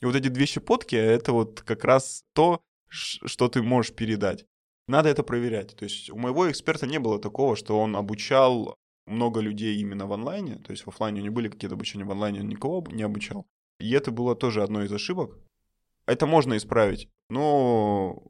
[0.00, 4.46] И вот эти две щепотки— это вот как раз то, что ты можешь передать.
[4.88, 5.76] Надо это проверять.
[5.76, 8.74] То есть у моего эксперта не было такого, что он обучал
[9.06, 12.10] много людей именно в онлайне, то есть в офлайне у него были какие-то обучения, в
[12.10, 13.46] онлайне он никого не обучал.
[13.78, 15.38] И это было тоже одной из ошибок.
[16.06, 18.22] Это можно исправить, но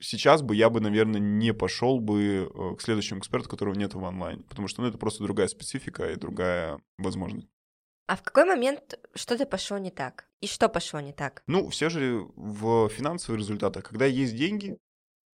[0.00, 4.02] сейчас бы я бы, наверное, не пошел бы э, к следующему эксперту, которого нет в
[4.02, 7.48] онлайн, потому что ну, это просто другая специфика и другая возможность.
[8.06, 10.28] А в какой момент что-то пошло не так?
[10.40, 11.42] И что пошло не так?
[11.46, 14.78] Ну, все же в финансовых результатах, когда есть деньги,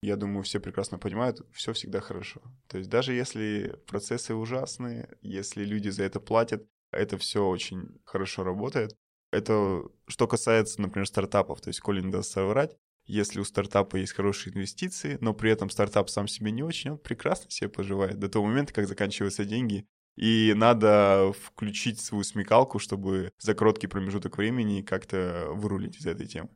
[0.05, 2.40] я думаю, все прекрасно понимают, все всегда хорошо.
[2.69, 8.45] То есть даже если процессы ужасные, если люди за это платят, это все очень хорошо
[8.45, 8.97] работает.
[9.33, 11.61] Это что касается, например, стартапов.
[11.61, 15.71] То есть, коли не даст соврать, если у стартапа есть хорошие инвестиции, но при этом
[15.71, 19.87] стартап сам себе не очень, он прекрасно себе поживает до того момента, как заканчиваются деньги,
[20.17, 26.51] и надо включить свою смекалку, чтобы за короткий промежуток времени как-то вырулить из этой темы.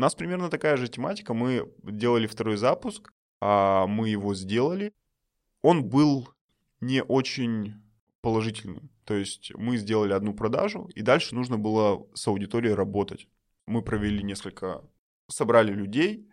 [0.00, 1.34] У нас примерно такая же тематика.
[1.34, 4.94] Мы делали второй запуск, а мы его сделали.
[5.60, 6.30] Он был
[6.80, 7.74] не очень
[8.22, 8.88] положительным.
[9.04, 13.28] То есть мы сделали одну продажу, и дальше нужно было с аудиторией работать.
[13.66, 14.82] Мы провели несколько
[15.28, 16.26] собрали людей.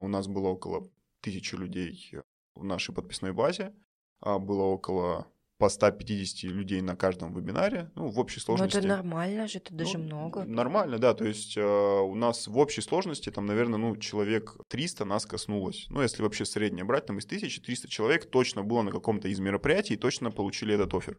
[0.00, 0.90] У нас было около
[1.20, 2.12] тысячи людей
[2.56, 3.72] в нашей подписной базе.
[4.18, 8.76] А было около по 150 людей на каждом вебинаре, ну, в общей сложности.
[8.76, 10.44] Ну, это нормально же, это даже ну, много.
[10.44, 15.04] Нормально, да, то есть э, у нас в общей сложности, там, наверное, ну, человек 300
[15.04, 15.86] нас коснулось.
[15.88, 19.94] Ну, если вообще среднее брать, там из 1300 человек точно было на каком-то из мероприятий
[19.94, 21.18] и точно получили этот офер.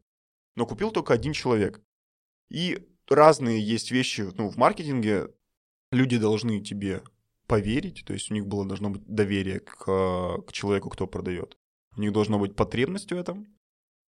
[0.56, 1.82] Но купил только один человек.
[2.50, 5.30] И разные есть вещи, ну, в маркетинге
[5.92, 7.02] люди должны тебе
[7.48, 11.58] поверить, то есть у них было должно быть доверие к, к человеку, кто продает.
[11.96, 13.48] У них должна быть потребность в этом,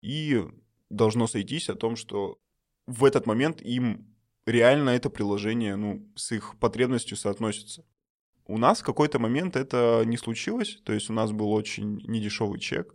[0.01, 0.45] и
[0.91, 2.39] должно сойтись о том, что
[2.87, 4.15] в этот момент им
[4.47, 7.85] реально это приложение ну, с их потребностью соотносится.
[8.47, 12.59] У нас в какой-то момент это не случилось, то есть у нас был очень недешевый
[12.59, 12.95] чек.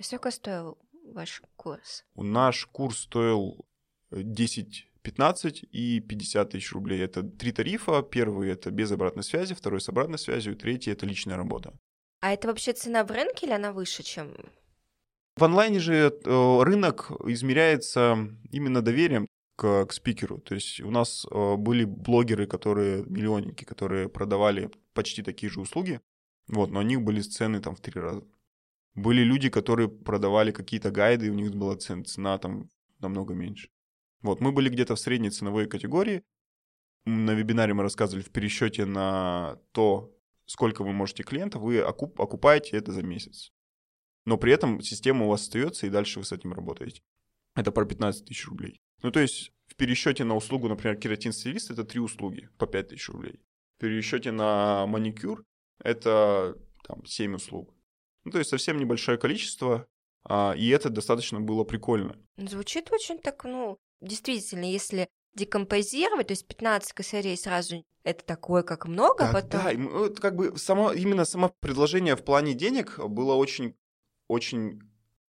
[0.00, 0.78] Сколько стоил
[1.12, 2.04] ваш курс?
[2.14, 3.66] Наш курс стоил
[4.10, 7.02] 10 15 и 50 тысяч рублей.
[7.02, 8.02] Это три тарифа.
[8.02, 11.74] Первый— это без обратной связи, второй— с обратной связью, третий— это личная работа.
[12.20, 14.34] А это вообще цена в рынке или она выше, чем...
[15.36, 20.38] В онлайне же э, рынок измеряется именно доверием к, к спикеру.
[20.38, 26.00] То есть у нас э, были блогеры, которые, миллионники, которые продавали почти такие же услуги,
[26.46, 28.24] вот, но у них были цены там в три раза.
[28.94, 32.68] Были люди, которые продавали какие-то гайды, и у них была цена, цена там
[33.00, 33.70] намного меньше.
[34.22, 36.22] Вот, мы были где-то в средней ценовой категории.
[37.06, 40.16] На вебинаре мы рассказывали в пересчете на то,
[40.46, 43.52] сколько вы можете клиентов, вы окуп, окупаете это за месяц.
[44.24, 47.02] Но при этом система у вас остается, и дальше вы с этим работаете.
[47.54, 48.80] Это про 15 тысяч рублей.
[49.02, 53.08] Ну, то есть в пересчете на услугу, например, кератин-стилист, это три услуги по 5 тысяч
[53.08, 53.40] рублей.
[53.76, 55.44] В пересчете на маникюр
[55.78, 56.56] это
[56.86, 57.74] там 7 услуг.
[58.24, 59.86] Ну, то есть совсем небольшое количество,
[60.24, 62.16] а, и это достаточно было прикольно.
[62.36, 68.86] Звучит очень так, ну, действительно, если декомпозировать, то есть 15 косарей сразу это такое, как
[68.86, 69.60] много, так, потом...
[69.62, 69.72] Да,
[70.06, 73.74] это как бы само, именно само предложение в плане денег было очень,
[74.34, 74.80] очень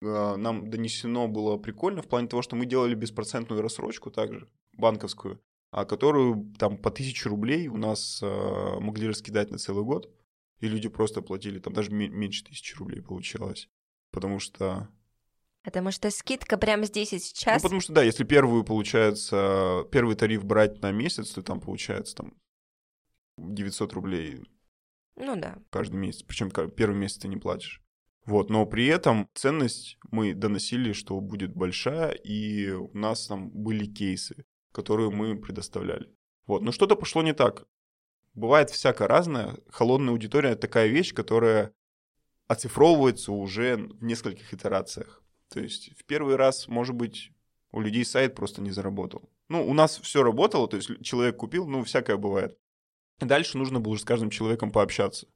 [0.03, 5.41] э, нам донесено было прикольно в плане того, что мы делали беспроцентную рассрочку также, банковскую,
[5.71, 10.13] а которую там по тысяче рублей у нас э, могли раскидать на целый год,
[10.61, 13.69] и люди просто платили, там даже меньше тысячи рублей получалось,
[14.11, 14.89] потому что
[15.65, 17.63] Потому что скидка прямо здесь и сейчас.
[17.63, 22.17] Ну, потому что, да, если первую, получается, первый тариф брать на месяц, то там получается
[22.17, 22.35] там
[23.39, 24.43] 900 рублей.
[25.17, 25.59] Ну да.
[25.71, 26.23] Каждый месяц.
[26.23, 27.84] Причем первый месяц ты не платишь.
[28.27, 33.85] Вот, но при этом ценность мы доносили, что будет большая, и у нас там были
[33.87, 36.11] кейсы, которые мы предоставляли.
[36.47, 37.67] Вот, но что-то пошло не так.
[38.33, 39.59] Бывает всякое разное.
[39.69, 41.75] Холодная аудитория— это такая вещь, которая
[42.47, 45.23] оцифровывается уже в нескольких итерациях.
[45.49, 47.31] То есть в первый раз, может быть,
[47.73, 49.31] у людей сайт просто не заработал.
[49.49, 52.59] Ну, у нас все работало, то есть человек купил, ну, всякое бывает.
[53.21, 55.29] Дальше нужно было с каждым человеком пообщаться.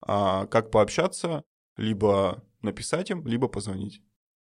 [0.00, 1.44] А как пообщаться?
[1.78, 4.02] Либо написать им, либо позвонить.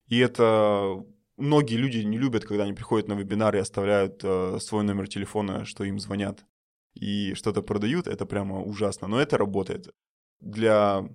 [0.07, 1.05] И это
[1.37, 5.65] многие люди не любят, когда они приходят на вебинар и оставляют э, свой номер телефона,
[5.65, 6.45] что им звонят
[6.95, 8.07] и что-то продают.
[8.07, 9.09] Это прямо ужасно.
[9.09, 9.89] Но это работает.
[10.41, 11.09] Для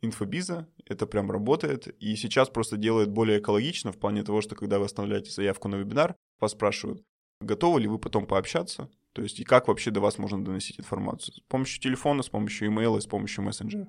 [0.00, 4.78] инфобиза, это прям работает, и сейчас просто делает более экологично в плане того, что когда
[4.78, 7.02] вы оставляете заявку на вебинар, вас спрашивают,
[7.40, 11.34] готовы ли вы потом пообщаться, то есть и как вообще до вас можно доносить информацию,
[11.34, 13.88] с помощью телефона, с помощью имейла, с помощью мессенджера.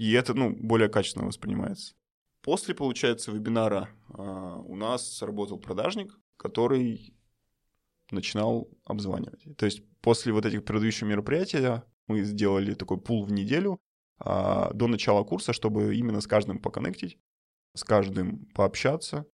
[0.00, 1.94] И это, ну, более качественно воспринимается.
[2.40, 7.14] После, получается, вебинара а, у нас сработал продажник, который
[8.10, 9.44] начинал обзванивать.
[9.58, 13.78] То есть после вот этих предыдущих мероприятий мы сделали такой пул в неделю,
[14.18, 17.18] а, до начала курса, чтобы именно с каждым поконнектить,
[17.74, 19.26] с каждым пообщаться.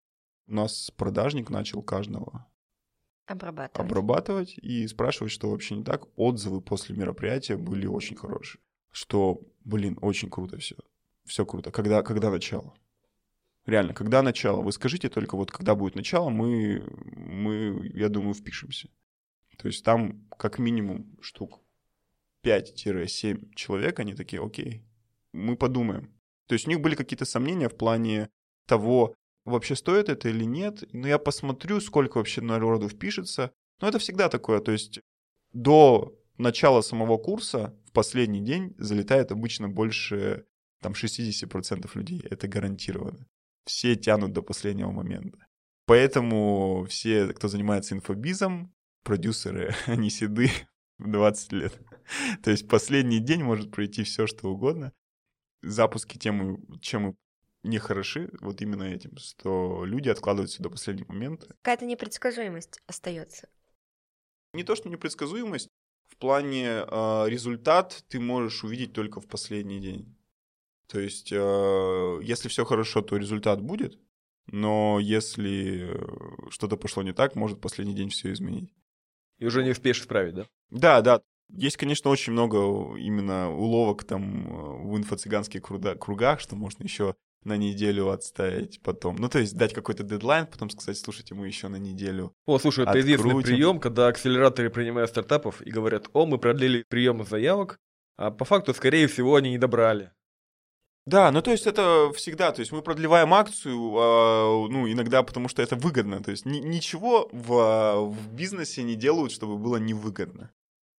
[0.46, 2.46] У нас продажник начал каждого
[3.26, 3.86] Обрабатывать.
[3.86, 6.06] обрабатывать и спрашивать, что вообще не так.
[6.16, 8.62] Отзывы после мероприятия были очень хорошие.
[8.94, 10.76] Что, блин, очень круто все.
[11.24, 11.72] Все круто.
[11.72, 12.74] Когда, когда начало?
[13.66, 14.62] Реально, когда начало?
[14.62, 16.80] Вы скажите только, вот когда будет начало, мы,
[17.16, 18.88] мы, я думаю, впишемся.
[19.58, 21.60] То есть там как минимум штук
[22.44, 24.84] 5-7 человек, они такие, окей,
[25.32, 26.14] мы подумаем.
[26.46, 28.30] То есть у них были какие-то сомнения в плане
[28.66, 30.84] того, вообще стоит это или нет.
[30.92, 33.50] Но я посмотрю, сколько вообще народу впишется.
[33.80, 34.60] Но это всегда такое.
[34.60, 35.00] То есть
[35.52, 40.46] до начала самого курса в последний день залетает обычно больше
[40.80, 42.20] там 60% людей.
[42.30, 43.26] Это гарантированно.
[43.64, 45.38] Все тянут до последнего момента.
[45.86, 50.50] Поэтому все, кто занимается инфобизом, продюсеры, они седы
[50.98, 51.80] в 20 лет.
[52.42, 54.92] То есть последний день может пройти все, что угодно.
[55.62, 57.16] Запуски темы, чем мы
[57.62, 61.46] не хороши, вот именно этим, что люди откладываются до последнего момента.
[61.62, 63.48] Какая-то непредсказуемость остается.
[64.52, 65.68] Не то, что непредсказуемость,
[66.14, 70.16] в плане э, результат ты можешь увидеть только в последний день.
[70.86, 73.98] То есть, э, если все хорошо, то результат будет,
[74.46, 78.72] но если э, что-то пошло не так, может последний день все изменить.
[79.38, 80.46] И уже не успеешь исправить, да?
[80.70, 81.22] Да, да.
[81.48, 85.62] Есть, конечно, очень много именно уловок там э, в инфо-цыганских
[85.98, 89.16] кругах, что можно еще на неделю отставить потом.
[89.16, 92.32] Ну, то есть дать какой-то дедлайн, потом сказать, слушайте, мы еще на неделю.
[92.46, 93.54] О, слушай, это известный Открутим.
[93.54, 97.78] прием, когда акселераторы принимают стартапов и говорят, о, мы продлили прием заявок,
[98.16, 100.12] а по факту, скорее всего, они не добрали.
[101.06, 105.48] Да, ну то есть это всегда, то есть мы продлеваем акцию, а, ну иногда потому
[105.48, 110.50] что это выгодно, то есть ни- ничего в, в бизнесе не делают, чтобы было невыгодно.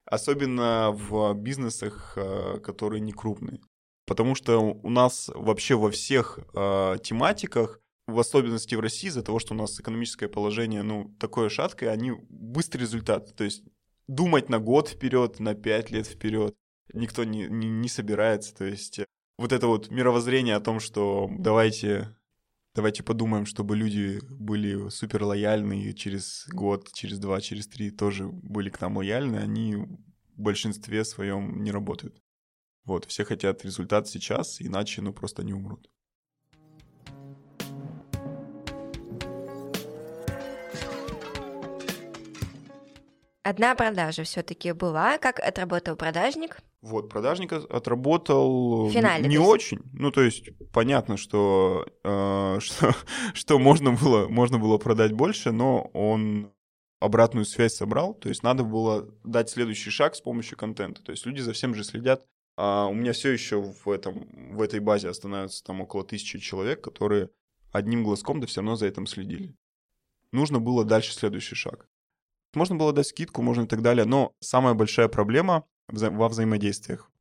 [0.05, 3.59] Особенно в бизнесах, а, которые не крупные.
[4.05, 9.39] Потому что у нас вообще во всех а, тематиках, в особенности в России, из-за того,
[9.39, 13.35] что у нас экономическое положение, ну, такое шаткое, они быстрый результат.
[13.35, 13.63] То есть
[14.07, 16.55] думать на год вперед, на пять лет вперед
[16.93, 18.53] никто не, не, не собирается.
[18.55, 18.99] То есть
[19.37, 22.15] вот это вот мировоззрение о том, что давайте,
[22.73, 28.27] давайте подумаем, чтобы люди были супер лояльны и через год, через два, через три тоже
[28.27, 32.21] были к нам лояльны, они в большинстве своем не работают.
[32.85, 35.89] Вот, все хотят результат сейчас, иначе, ну, просто не умрут.
[43.41, 45.19] Одна продажа все-таки была.
[45.19, 46.57] Как отработал продажник?
[46.81, 49.81] Вот, продажник от- отработал финале, не очень.
[49.93, 52.95] Ну, то есть, понятно, что, э, что,
[53.33, 56.51] что можно, было, можно было продать больше, но он
[56.99, 58.15] обратную связь собрал.
[58.15, 61.03] То есть, надо было дать следующий шаг с помощью контента.
[61.03, 62.25] То есть, люди за всем же следят.
[62.57, 66.81] А у меня все еще в, этом, в этой базе останавливается там около тысячи человек,
[66.81, 67.29] которые
[67.71, 69.55] одним глазком да все равно за этим следили.
[70.31, 71.89] Нужно было дальше следующий шаг.
[72.53, 77.11] Можно было дать скидку, можно и так далее, но самая большая проблема вза- во взаимодействиях.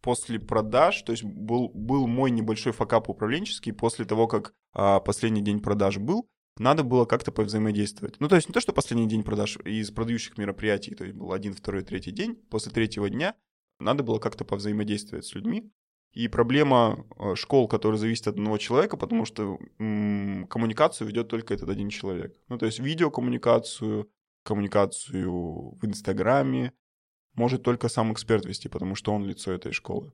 [0.00, 5.42] После продаж, то есть был, был мой небольшой факап управленческий, после того, как а, последний
[5.42, 8.18] день продаж был, надо было как-то повзаимодействовать.
[8.18, 11.32] Ну, то есть не то, что последний день продаж из продающих мероприятий, то есть был
[11.32, 13.36] один, второй, третий день, после третьего дня
[13.80, 15.70] надо было как-то повзаимодействовать с людьми.
[16.12, 21.54] И проблема э, школ, которые зависят от одного человека, потому что м, коммуникацию ведет только
[21.54, 22.36] этот один человек.
[22.48, 24.10] Ну, то есть видеокоммуникацию,
[24.42, 25.30] коммуникацию
[25.76, 26.72] в Инстаграме
[27.34, 30.12] может только сам эксперт вести, потому что он лицо этой школы.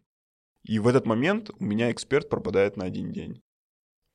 [0.65, 3.43] И в этот момент у меня эксперт пропадает на один день.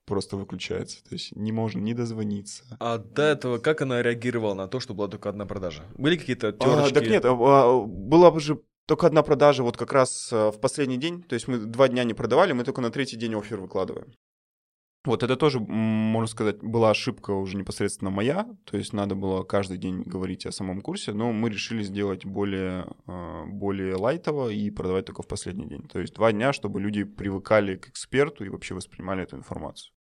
[0.05, 1.03] Просто выключается.
[1.03, 2.63] То есть не можно ни дозвониться.
[2.79, 5.83] А до этого как она реагировала на то, что была только одна продажа?
[5.97, 6.93] Были какие-то А, терочки?
[6.93, 8.61] так нет, а, а, была бы же
[8.91, 11.23] только одна продажа вот как раз а, в последний день.
[11.23, 14.13] То есть мы два дня не продавали, мы только на третий день офер выкладываем.
[15.05, 18.45] Вот это тоже, можно сказать, была ошибка уже непосредственно моя.
[18.65, 22.85] То есть надо было каждый день говорить о самом курсе, но мы решили сделать более,
[23.07, 25.87] а, более лайтово и продавать только в последний день.
[25.87, 29.93] То есть два дня, чтобы люди привыкали к эксперту и вообще воспринимали эту информацию.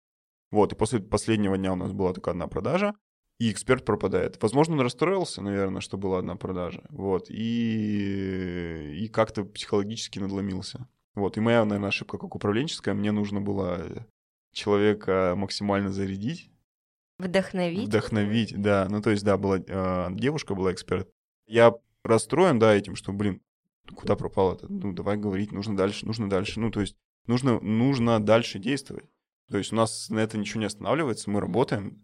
[0.50, 2.96] Вот, и после последнего дня у нас была только одна продажа,
[3.40, 4.42] и эксперт пропадает.
[4.42, 6.84] Возможно, он расстроился, наверное, что была одна продажа.
[6.90, 10.88] Вот, и, и как-то психологически надломился.
[11.16, 14.06] Вот, и моя, наверное, ошибка как управленческая, мне нужно было
[14.54, 16.52] человека максимально зарядить,
[17.18, 17.88] Вдохновить?
[17.88, 18.88] вдохновить, да.
[18.90, 21.10] Ну, то есть, да, была э, девушка была эксперт.
[21.48, 23.42] Я расстроен, да, этим, что, блин,
[23.94, 24.72] куда пропал это?
[24.72, 26.62] Ну, давай говорить, нужно дальше, нужно дальше.
[26.62, 26.96] Ну, то есть,
[27.28, 29.10] нужно, нужно дальше действовать.
[29.50, 32.04] То есть, у нас на это ничего не останавливается, мы работаем.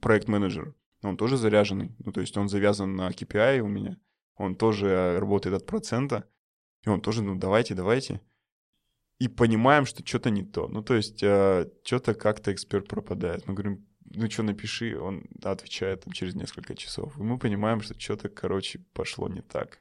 [0.00, 1.94] Проект-менеджер, он тоже заряженный.
[1.98, 3.98] Ну, то есть, он завязан на KPI у меня.
[4.36, 6.28] Он тоже работает от процента.
[6.84, 8.20] И он тоже, ну, давайте, давайте.
[9.18, 10.68] И понимаем, что что-то не то.
[10.68, 13.46] Ну, то есть, что-то как-то эксперт пропадает.
[13.46, 17.18] Мы говорим, ну что, напиши, он отвечает там, через несколько часов.
[17.18, 19.80] И мы понимаем, что что-то, короче, пошло не так.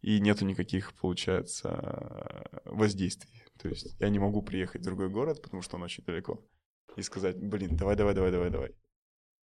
[0.00, 3.42] И нету никаких, получается, воздействий.
[3.58, 6.46] То есть я не могу приехать в другой город, потому что он очень далеко,
[6.96, 8.70] и сказать, блин, давай, давай, давай, давай, давай.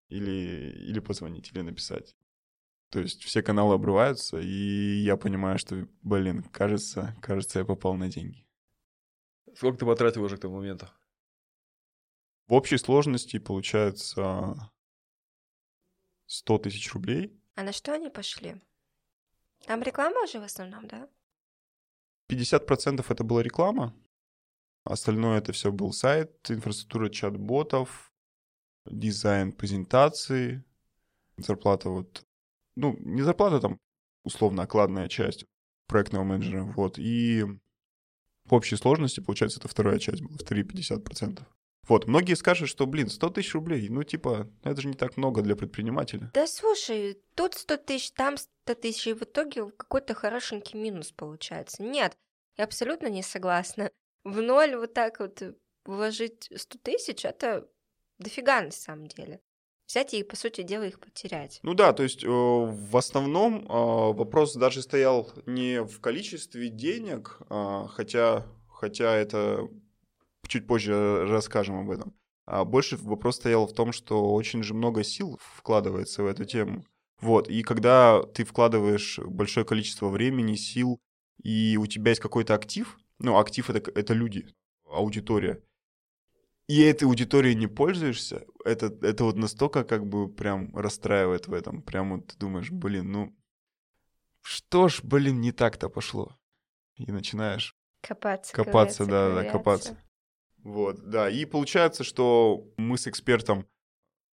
[0.09, 2.15] Или, или позвонить, или написать.
[2.89, 8.07] То есть все каналы обрываются, и я понимаю, что, блин, кажется, кажется, я попал на
[8.09, 8.45] деньги.
[9.55, 10.87] Сколько ты потратил уже к тому моменту?
[12.47, 14.71] В общей сложности получается
[16.27, 17.41] 100 тысяч рублей.
[17.55, 18.61] А на что они пошли?
[19.65, 21.09] Там реклама уже в основном, да?
[22.29, 23.95] 50% это была реклама,
[24.83, 28.11] остальное это все был сайт, инфраструктура чат-ботов,
[28.85, 30.63] дизайн презентации,
[31.37, 32.25] зарплата вот,
[32.75, 33.79] ну, не зарплата там,
[34.23, 35.45] условно, окладная часть
[35.87, 37.43] проектного менеджера, вот, и
[38.45, 41.43] в общей сложности, получается, это вторая часть была, вторые 50%.
[41.87, 45.43] Вот, многие скажут, что, блин, 100 тысяч рублей, ну, типа, это же не так много
[45.43, 46.31] для предпринимателя.
[46.33, 51.83] Да слушай, тут 100 тысяч, там 100 тысяч, и в итоге какой-то хорошенький минус получается.
[51.83, 52.17] Нет,
[52.57, 53.91] я абсолютно не согласна.
[54.23, 55.43] В ноль вот так вот
[55.85, 57.67] вложить 100 тысяч, это
[58.19, 59.41] дофига на самом деле.
[59.87, 61.59] Взять и, по сути дела, их потерять.
[61.61, 67.39] Ну да, то есть э, в основном э, вопрос даже стоял не в количестве денег,
[67.49, 69.69] э, хотя, хотя это
[70.47, 72.15] чуть позже расскажем об этом.
[72.47, 76.83] А больше вопрос стоял в том, что очень же много сил вкладывается в эту тему.
[77.21, 80.99] Вот, и когда ты вкладываешь большое количество времени, сил,
[81.41, 84.47] и у тебя есть какой-то актив, ну, актив это, это люди,
[84.85, 85.61] аудитория,
[86.67, 91.81] и этой аудиторией не пользуешься, это, это вот настолько как бы прям расстраивает в этом.
[91.83, 93.37] Прям вот ты думаешь, блин, ну,
[94.41, 96.35] что ж, блин, не так-то пошло.
[96.95, 99.97] И начинаешь Копаться, копаться, да, да, копаться.
[100.63, 101.29] Вот, да.
[101.29, 103.67] И получается, что мы с экспертом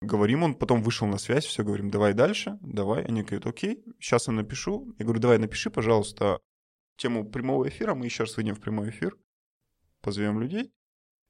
[0.00, 3.04] говорим, он потом вышел на связь, все, говорим, давай дальше, давай.
[3.04, 4.94] Они говорят, окей, сейчас я напишу.
[4.98, 6.38] Я говорю, давай напиши, пожалуйста,
[6.96, 7.94] тему прямого эфира.
[7.94, 9.16] Мы еще раз выйдем в прямой эфир,
[10.00, 10.72] позовем людей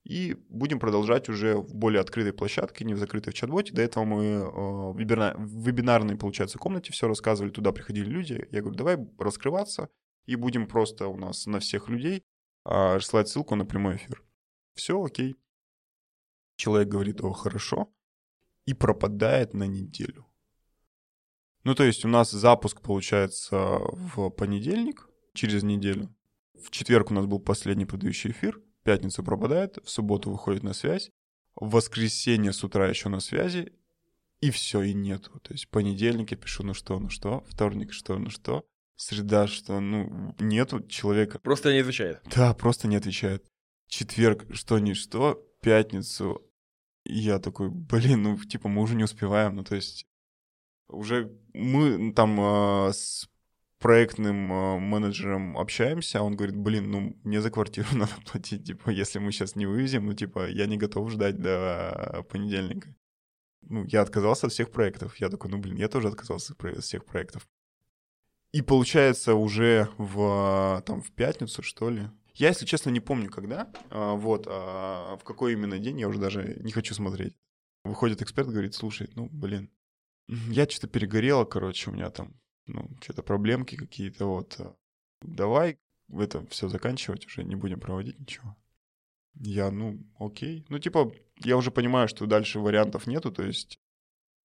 [0.05, 3.73] и будем продолжать уже в более открытой площадке, не в закрытой в чат-боте.
[3.73, 8.49] До этого мы э, в, вебина- в вебинарной, получается, комнате все рассказывали, туда приходили люди.
[8.51, 9.89] Я говорю, давай раскрываться,
[10.27, 12.25] и будем просто у нас на всех людей
[12.65, 14.23] а, слать ссылку на прямой эфир.
[14.75, 15.37] Все окей.
[16.57, 17.93] Человек говорит, о, хорошо,
[18.67, 20.27] и пропадает на неделю.
[21.65, 26.15] Ну, то есть у нас запуск получается в понедельник, через неделю.
[26.55, 30.73] В четверг у нас был последний продающий эфир, в пятницу пропадает, в субботу выходит на
[30.75, 31.11] связь,
[31.55, 33.73] в воскресенье с утра еще на связи,
[34.41, 35.39] и все, и нету.
[35.41, 38.65] То есть понедельник я пишу, ну что, ну что, вторник что, ну что,
[38.97, 41.39] среда что, ну нету человека.
[41.39, 42.21] Просто не изучает.
[42.35, 43.45] Да, просто не отвечает.
[43.87, 46.43] Четверг что, ни что, пятницу
[47.05, 50.07] и я такой, блин, ну типа мы уже не успеваем, ну то есть
[50.89, 53.29] уже мы там э, с
[53.83, 58.91] проектным э, менеджером общаемся, а он говорит, блин, ну мне за квартиру надо платить, типа,
[58.91, 62.95] если мы сейчас не вывезем, ну типа я не готов ждать до понедельника.
[63.63, 65.17] Ну, я отказался от всех проектов.
[65.17, 67.49] Я такой, ну блин, я тоже отказался от всех проектов.
[68.53, 73.71] И получается уже в, там, в пятницу, что ли, я, если честно, не помню, когда,
[73.91, 77.37] а, вот, а в какой именно день, я уже даже не хочу смотреть.
[77.85, 79.71] Выходит эксперт, говорит, слушай, ну, блин,
[80.29, 82.35] я что-то перегорела, короче, у меня там,
[82.67, 84.59] ну, что-то проблемки какие-то, вот.
[85.21, 85.79] Давай
[86.13, 88.57] это все заканчивать уже, не будем проводить ничего.
[89.35, 90.65] Я, ну, окей.
[90.69, 93.79] Ну, типа, я уже понимаю, что дальше вариантов нету, то есть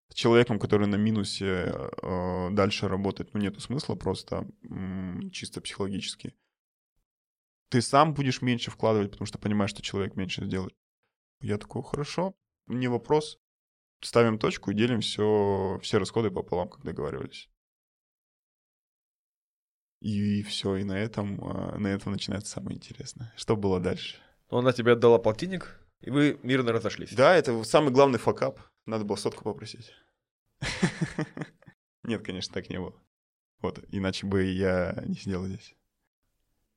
[0.08, 6.34] с человеком, который на минусе э, дальше работать, ну, нету смысла просто м- чисто психологически
[7.72, 10.76] ты сам будешь меньше вкладывать, потому что понимаешь, что человек меньше сделает.
[11.40, 12.34] Я такой, хорошо,
[12.66, 13.38] не вопрос.
[14.02, 17.48] Ставим точку и делим все, все расходы пополам, как договаривались.
[20.02, 21.36] И все, и на этом,
[21.80, 23.32] на этом начинается самое интересное.
[23.36, 24.16] Что было дальше?
[24.50, 27.14] Она тебе отдала полтинник, и вы мирно разошлись.
[27.14, 28.58] Да, это самый главный факап.
[28.84, 29.92] Надо было сотку попросить.
[32.02, 33.00] Нет, конечно, так не было.
[33.60, 35.76] Вот, иначе бы я не сидел здесь.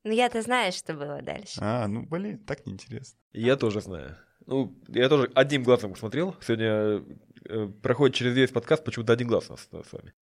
[0.04, 1.58] Ну, я-то знаю, что было дальше.
[1.60, 3.18] А, ну, блин, так неинтересно.
[3.34, 4.18] Я тоже знаю.
[4.46, 6.36] Ну, я тоже одним глазом посмотрел.
[6.42, 7.04] Сегодня
[7.50, 10.14] э, проходит через весь подкаст почему-то один глаз у нас с вами.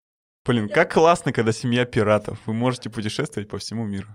[0.44, 2.46] Блин, как классно, когда семья пиратов.
[2.46, 4.08] Вы можете путешествовать по всему миру.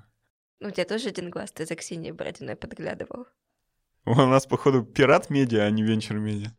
[0.60, 3.26] Ну, у тебя тоже один глаз, ты за Ксенией Бородиной подглядывал.
[4.06, 6.52] У нас, походу, пират медиа, а не венчур медиа.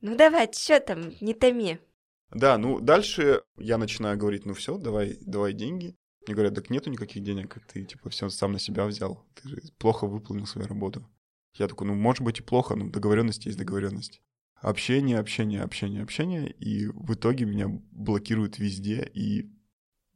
[0.00, 1.78] Ну, давай, что там, не томи.
[2.30, 5.96] Да, ну, дальше я начинаю говорить, ну все, давай, давай деньги.
[6.26, 9.26] Мне говорят, так нету никаких денег, как ты, типа, все сам на себя взял.
[9.34, 11.06] Ты же плохо выполнил свою работу.
[11.54, 14.22] Я такой, ну, может быть и плохо, но договоренность есть договоренность.
[14.60, 19.50] Общение, общение, общение, общение, и в итоге меня блокируют везде и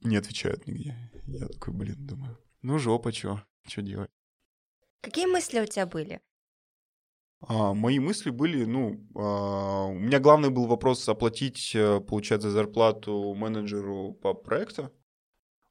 [0.02, 1.10] не отвечают нигде.
[1.26, 4.10] Я такой, блин, думаю, ну жопа, чё, чё делать?
[5.00, 6.20] Какие мысли у тебя были?
[7.46, 13.34] А, мои мысли были, ну, а, у меня главный был вопрос оплатить, э, получается, зарплату
[13.34, 14.90] менеджеру по проекту.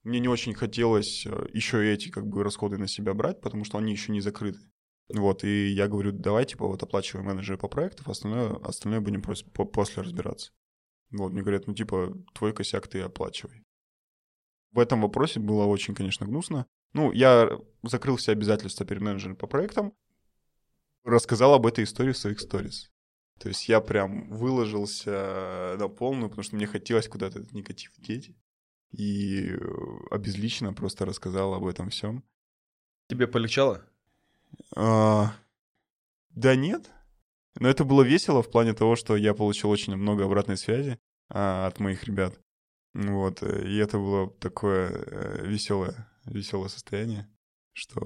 [0.03, 3.77] Мне не очень хотелось э, еще эти как бы расходы на себя брать, потому что
[3.77, 4.59] они еще не закрыты.
[5.09, 9.49] Вот, и я говорю, давай, типа, вот оплачиваем менеджера по проекту, остальное, остальное будем просто
[9.51, 10.51] после разбираться.
[11.11, 13.63] Вот, мне говорят, ну, типа, твой косяк ты оплачивай.
[14.71, 16.65] В этом вопросе было очень, конечно, гнусно.
[16.93, 17.49] Ну, я
[17.83, 19.93] закрыл все обязательства перед менеджером по проектам,
[21.03, 22.89] рассказал об этой истории в своих сторис.
[23.39, 28.31] То есть я прям выложился на полную, потому что мне хотелось куда-то этот негатив деть.
[28.91, 29.57] И э,
[30.11, 32.23] обезлично просто рассказал об этом всем.
[33.09, 33.83] Тебе полегчало?
[34.75, 35.33] А,
[36.29, 36.89] да нет.
[37.59, 40.99] Но это было весело в плане того, что я получил очень много обратной связи
[41.29, 42.39] а, от моих ребят.
[42.93, 47.27] Вот, э, и это было такое э, веселое, веселое состояние,
[47.73, 48.01] что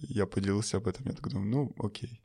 [0.00, 2.22] я поделился об этом, я такой думаю, ну, окей.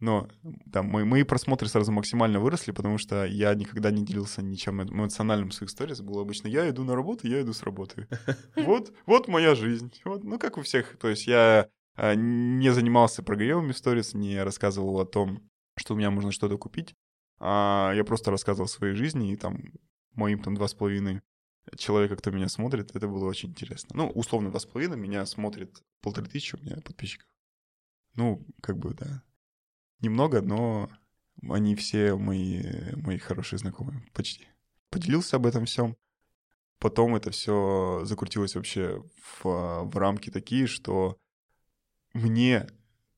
[0.00, 0.28] Но
[0.72, 5.50] там мои, мои просмотры сразу максимально выросли, потому что я никогда не делился ничем эмоциональным
[5.50, 6.00] в своих сторис.
[6.00, 8.08] Было обычно, я иду на работу, я иду с работы.
[8.56, 9.92] Вот, вот моя жизнь.
[10.04, 10.98] Вот, ну, как у всех.
[10.98, 16.10] То есть я не занимался прогревами в сторис, не рассказывал о том, что у меня
[16.10, 16.94] можно что-то купить.
[17.38, 19.62] А я просто рассказывал о своей жизни, и там
[20.12, 21.22] моим там два с половиной
[21.76, 23.90] человека, кто меня смотрит, это было очень интересно.
[23.94, 27.28] Ну, условно, два с половиной, меня смотрит полторы тысячи у меня подписчиков.
[28.14, 29.22] Ну, как бы, да.
[30.00, 30.90] Немного, но
[31.48, 32.62] они все мои,
[32.96, 34.46] мои хорошие знакомые, почти.
[34.90, 35.96] Поделился об этом всем.
[36.78, 41.18] Потом это все закрутилось вообще в, в рамки такие, что
[42.14, 42.66] мне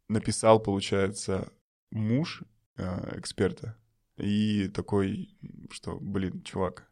[0.09, 1.53] написал, получается,
[1.91, 2.43] муж
[2.77, 3.77] э, эксперта
[4.17, 5.37] и такой,
[5.71, 6.91] что, блин, чувак,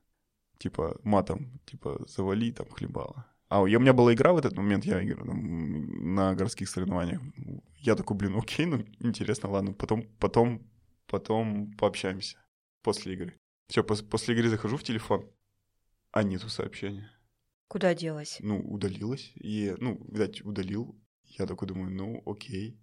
[0.59, 3.27] типа матом, типа завали там хлебала.
[3.49, 7.21] А у меня была игра в этот момент, я играл на городских соревнованиях.
[7.79, 10.67] Я такой, блин, окей, ну интересно, ладно, потом, потом,
[11.07, 12.39] потом пообщаемся
[12.83, 13.39] после игры.
[13.69, 15.31] Все, пос- после игры захожу в телефон,
[16.11, 17.11] а нету сообщения.
[17.69, 18.39] Куда делась?
[18.41, 19.33] Ну, удалилась.
[19.37, 20.97] И, ну, видать, удалил.
[21.27, 22.79] Я такой думаю, ну, окей.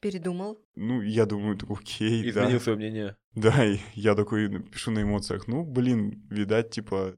[0.00, 0.60] Передумал?
[0.74, 2.60] Ну, я думаю, окей, Изменил да.
[2.60, 3.16] свое мнение.
[3.34, 7.16] Да, и я такой пишу на эмоциях, ну, блин, видать, типа,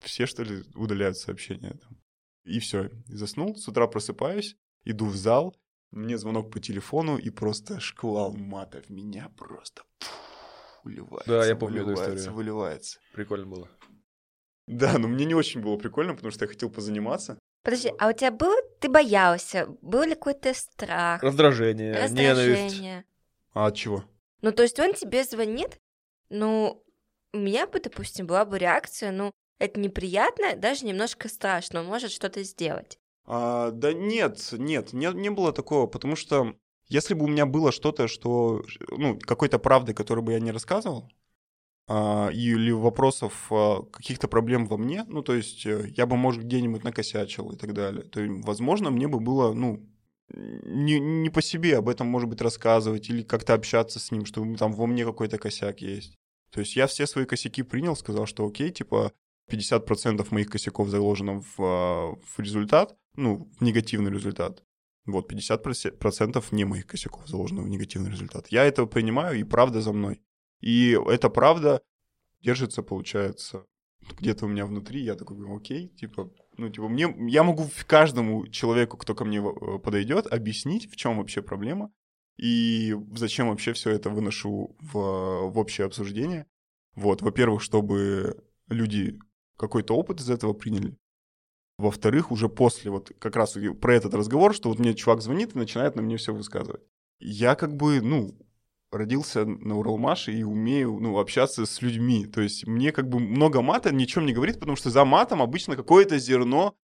[0.00, 1.98] все, что ли, удаляют сообщения там.
[2.44, 5.56] И все, заснул, с утра просыпаюсь, иду в зал,
[5.90, 9.82] мне звонок по телефону, и просто шквал мата в меня просто
[10.84, 11.30] выливается.
[11.30, 12.36] Да, я помню эту выливается, историю.
[12.36, 13.00] Выливается.
[13.12, 13.70] Прикольно было.
[14.66, 17.38] Да, но мне не очень было прикольно, потому что я хотел позаниматься.
[17.64, 22.12] Подожди, а у тебя было, ты боялся, был ли какой-то страх, Раздражение, ненависть.
[22.12, 23.04] раздражение?
[23.54, 24.04] А от чего?
[24.42, 25.80] Ну, то есть он тебе звонит,
[26.28, 26.84] ну,
[27.32, 32.10] у меня бы, допустим, была бы реакция, ну, это неприятно, даже немножко страшно, он может
[32.10, 32.98] что-то сделать.
[33.24, 36.54] А, да нет, нет, не, не было такого, потому что
[36.88, 41.10] если бы у меня было что-то, что, ну, какой-то правды, которую бы я не рассказывал,
[41.86, 46.82] или вопросов а, каких-то проблем во мне, ну, то есть э, я бы, может, где-нибудь
[46.82, 49.86] накосячил и так далее, то, возможно, мне бы было, ну,
[50.32, 54.44] не, не по себе об этом, может быть, рассказывать или как-то общаться с ним, что
[54.56, 56.16] там во мне какой-то косяк есть.
[56.50, 59.12] То есть я все свои косяки принял, сказал, что окей, типа
[59.50, 64.62] 50% моих косяков заложено в, а, в результат, ну, в негативный результат.
[65.06, 68.46] Вот, 50% не моих косяков заложено в негативный результат.
[68.48, 70.22] Я это принимаю, и правда за мной.
[70.64, 71.82] И эта правда
[72.40, 73.66] держится, получается,
[74.18, 75.02] где-то у меня внутри.
[75.02, 79.40] Я такой говорю, окей, типа, ну, типа, мне, я могу каждому человеку, кто ко мне
[79.40, 81.92] э, подойдет, объяснить, в чем вообще проблема,
[82.38, 86.46] и зачем вообще все это выношу в, в общее обсуждение.
[86.94, 89.18] Вот, во-первых, чтобы люди
[89.58, 90.96] какой-то опыт из этого приняли.
[91.76, 95.58] Во-вторых, уже после вот как раз про этот разговор, что вот мне чувак звонит и
[95.58, 96.82] начинает на мне все высказывать.
[97.18, 98.34] Я как бы, ну,
[98.96, 102.26] родился на Уралмаше и умею, ну, общаться с людьми.
[102.26, 105.76] То есть мне как бы много мата ничем не говорит, потому что за матом обычно
[105.76, 106.76] какое-то зерно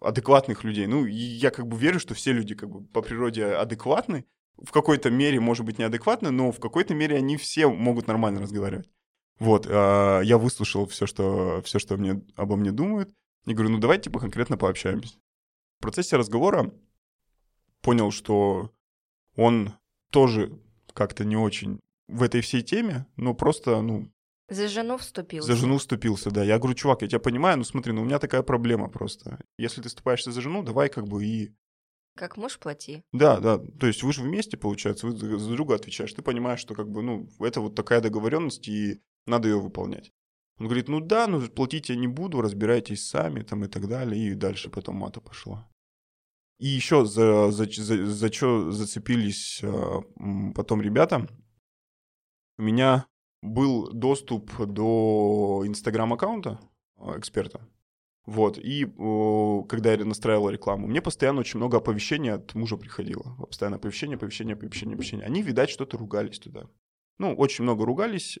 [0.00, 0.86] адекватных людей.
[0.86, 4.24] Ну, я как бы верю, что все люди как бы по природе адекватны.
[4.62, 8.88] В какой-то мере, может быть, неадекватны, но в какой-то мере они все могут нормально разговаривать.
[9.40, 13.12] Вот, э, я выслушал все, что, все, что мне, обо мне думают,
[13.46, 15.16] и говорю, ну давайте типа конкретно пообщаемся.
[15.78, 16.72] В процессе разговора
[17.80, 18.70] понял, что
[19.36, 19.74] он
[20.10, 20.56] тоже
[20.94, 24.10] как-то не очень в этой всей теме, но просто, ну...
[24.48, 25.48] За жену вступился.
[25.48, 26.44] За жену вступился, да.
[26.44, 29.40] Я говорю, чувак, я тебя понимаю, но смотри, ну у меня такая проблема просто.
[29.58, 31.54] Если ты вступаешься за жену, давай как бы и
[32.14, 33.02] Как муж плати.
[33.12, 33.58] Да, да.
[33.58, 36.12] То есть вы же вместе, получается, вы за за друга отвечаешь.
[36.12, 40.12] Ты понимаешь, что как бы, ну, это вот такая договоренность, и надо ее выполнять.
[40.58, 44.28] Он говорит, ну да, ну платить я не буду, разбирайтесь сами, там и так далее.
[44.28, 45.68] И дальше потом мата пошла.
[46.58, 50.02] И еще за, за, за, за что зацепились а,
[50.54, 51.28] потом ребята,
[52.58, 53.06] у меня
[53.42, 56.60] был доступ до инстаграм-аккаунта
[56.96, 57.68] а, эксперта.
[58.26, 63.36] Вот, и о, когда я настраивал рекламу, мне постоянно очень много оповещений от мужа приходило.
[63.46, 65.26] Постоянно оповещения, оповещения, оповещения, оповещения.
[65.26, 66.70] Они, видать, что-то ругались туда.
[67.18, 68.38] Ну, очень много ругались.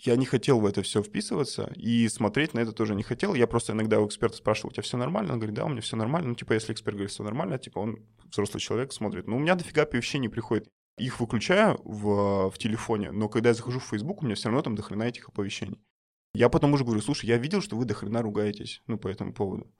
[0.00, 3.34] Я не хотел в это все вписываться и смотреть на это тоже не хотел.
[3.34, 5.32] Я просто иногда у эксперта спрашивал, у тебя все нормально?
[5.32, 6.28] Он говорит, да, у меня все нормально.
[6.28, 9.26] Ну, типа, если эксперт говорит, все нормально, типа, он взрослый человек смотрит.
[9.26, 10.68] Но у меня дофига оповещений приходит.
[10.98, 14.62] Их выключаю в, в телефоне, но когда я захожу в Facebook, у меня все равно
[14.62, 15.80] там дохрена этих оповещений.
[16.34, 19.72] Я потом уже говорю, слушай, я видел, что вы дохрена ругаетесь, ну, по этому поводу.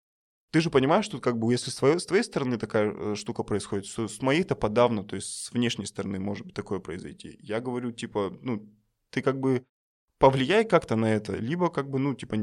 [0.51, 3.43] Ты же понимаешь, что как бы если с твоей, с твоей стороны такая э, штука
[3.43, 7.39] происходит, с, с моей-то подавно, то есть с внешней стороны может быть такое произойти.
[7.43, 8.67] Я говорю, типа, ну,
[9.11, 9.65] ты как бы
[10.19, 12.37] повлияй как-то на это, либо как бы, ну, типа,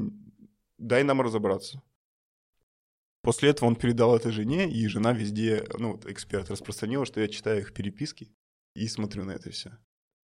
[0.77, 1.81] дай нам разобраться.
[3.21, 7.27] После этого он передал это жене, и жена везде, ну, вот эксперт распространила, что я
[7.27, 8.31] читаю их переписки
[8.75, 9.77] и смотрю на это все.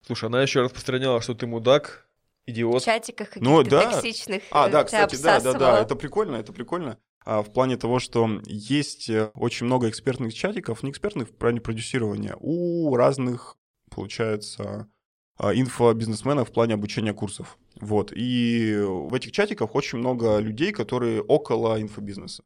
[0.06, 2.10] Слушай, она еще распространяла, что ты мудак,
[2.46, 2.84] В идиот.
[2.84, 3.92] чатиках каких-то Ну, да.
[3.92, 6.98] токсичных А, э, да, тебя кстати, да, да, да, это прикольно, это прикольно.
[7.26, 11.62] А, в плане того, что есть э, очень много экспертных чатиков, не экспертных в плане
[11.62, 13.58] продюсирования, у разных,
[13.92, 14.90] получается,
[15.40, 17.58] а, инфобизнесменов в плане обучения курсов.
[17.80, 18.12] Вот.
[18.14, 22.44] И в этих чатиках очень много людей, которые около инфобизнеса.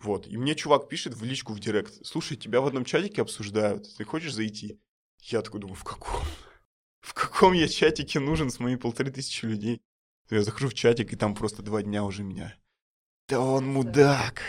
[0.00, 0.28] Вот.
[0.28, 4.04] И мне чувак пишет в личку в директ, слушай, тебя в одном чатике обсуждают, ты
[4.04, 4.80] хочешь зайти?
[5.20, 6.22] Я такой думаю, в каком?
[7.00, 9.82] В каком я чатике нужен с моими полторы тысячи людей?
[10.30, 12.54] Я захожу в чатик, и там просто два дня уже меня.
[13.28, 14.42] Да он мудак.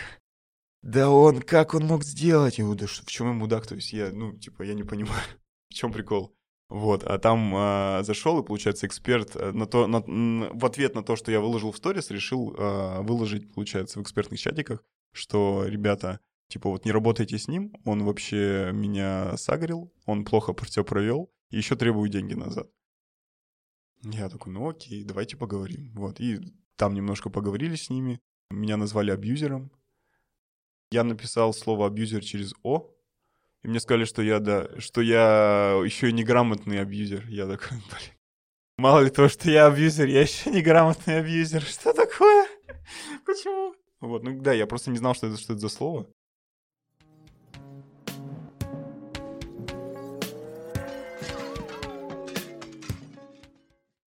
[0.82, 2.58] Да он, как он мог сделать?
[2.58, 3.66] Я говорю, да что, в чем я мудак?
[3.66, 5.22] То есть я, ну, типа, я не понимаю,
[5.70, 6.36] в чем прикол.
[6.70, 10.00] Вот, а там а, зашел, и, получается, эксперт а, на то, на-
[10.52, 14.38] в ответ на то, что я выложил в сторис, решил а, выложить, получается, в экспертных
[14.38, 20.54] чатиках, что, ребята, типа, вот не работайте с ним, он вообще меня сагрил, он плохо
[20.64, 22.70] все провел, и еще требует деньги назад.
[24.02, 25.92] Я такой, ну окей, давайте поговорим.
[25.94, 26.38] Вот, и
[26.76, 29.72] там немножко поговорили с ними, меня назвали абьюзером.
[30.92, 32.90] Я написал слово абьюзер через О,
[33.62, 37.26] и мне сказали, что я, да, что я еще и неграмотный абьюзер.
[37.28, 38.12] Я такой, блин.
[38.78, 41.62] Мало ли того, что я абьюзер, я еще неграмотный абьюзер.
[41.62, 42.46] Что такое?
[43.26, 43.74] Почему?
[44.00, 46.06] Вот, ну да, я просто не знал, что это, что это за слово.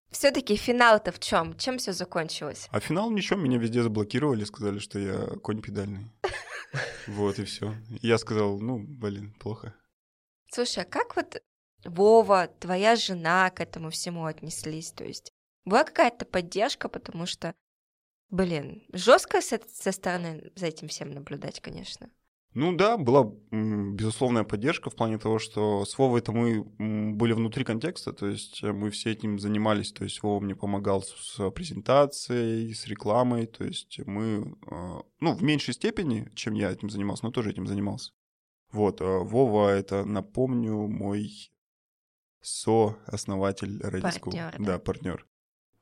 [0.10, 1.56] Все-таки финал-то в чем?
[1.58, 2.70] Чем все закончилось?
[2.72, 6.12] А финал ничего, меня везде заблокировали, сказали, что я конь педальный.
[7.08, 7.76] Вот и все.
[8.02, 9.76] Я сказал, ну, блин, плохо.
[10.52, 11.42] Слушай, а как вот
[11.84, 14.92] Вова, твоя жена к этому всему отнеслись?
[14.92, 15.32] То есть
[15.66, 17.56] была какая-то поддержка, потому что,
[18.30, 19.60] блин, жестко со,
[19.92, 22.10] стороны за этим всем наблюдать, конечно.
[22.56, 27.64] Ну да, была безусловная поддержка в плане того, что с Вовой-то мы м, были внутри
[27.64, 32.74] контекста, то есть э, мы все этим занимались, то есть Вова мне помогал с, презентацией,
[32.76, 37.32] с рекламой, то есть мы, э, ну, в меньшей степени, чем я этим занимался, но
[37.32, 38.12] тоже этим занимался.
[38.72, 41.32] Вот, э, Вова, это, напомню, мой
[42.42, 44.02] со-основатель School.
[44.02, 44.66] Партнёр, да.
[44.66, 45.28] Да, партнер.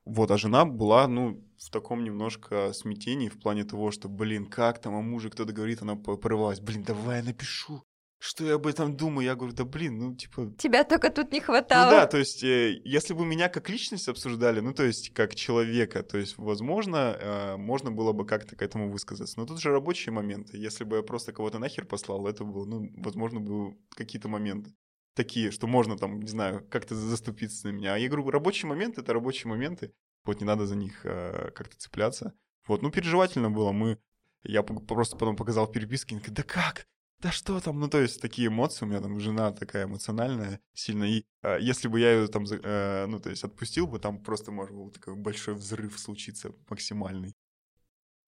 [0.05, 4.81] Вот, а жена была, ну, в таком немножко смятении в плане того, что, блин, как
[4.81, 7.83] там о муже кто-то говорит, она порывалась, блин, давай я напишу,
[8.17, 9.25] что я об этом думаю.
[9.25, 11.91] Я говорю, да блин, ну, типа, Тебя только тут не ну хватало.
[11.91, 16.03] да, то есть, э, если бы меня как личность обсуждали, ну, то есть, как человека,
[16.03, 19.39] то есть, возможно, э, можно было бы как-то к этому высказаться.
[19.39, 20.57] Но тут же рабочие моменты.
[20.57, 24.73] Если бы я просто кого-то нахер послал, это было, ну, возможно, бы какие-то моменты
[25.13, 27.93] такие, что можно там, не знаю, как-то заступиться на меня.
[27.93, 29.93] А я говорю, рабочие моменты— это рабочие моменты.
[30.23, 32.33] Вот не надо за них э, как-то цепляться.
[32.67, 33.71] Вот, ну, переживательно было.
[33.71, 33.99] Мы...
[34.43, 36.87] Я просто потом показал в переписке, говорит, да как?
[37.21, 41.03] да что там, ну то есть такие эмоции, у меня там жена такая эмоциональная сильно,
[41.03, 44.51] и э, если бы я ее там, э, ну то есть отпустил бы, там просто
[44.51, 47.35] может был такой большой взрыв случиться максимальный.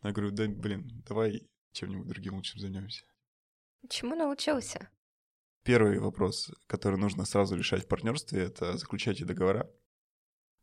[0.04, 3.04] Я говорю, да блин, давай чем-нибудь другим лучше займемся.
[3.90, 4.90] Чему научился?
[5.64, 9.70] Первый вопрос, который нужно сразу решать в партнерстве, это заключайте договора.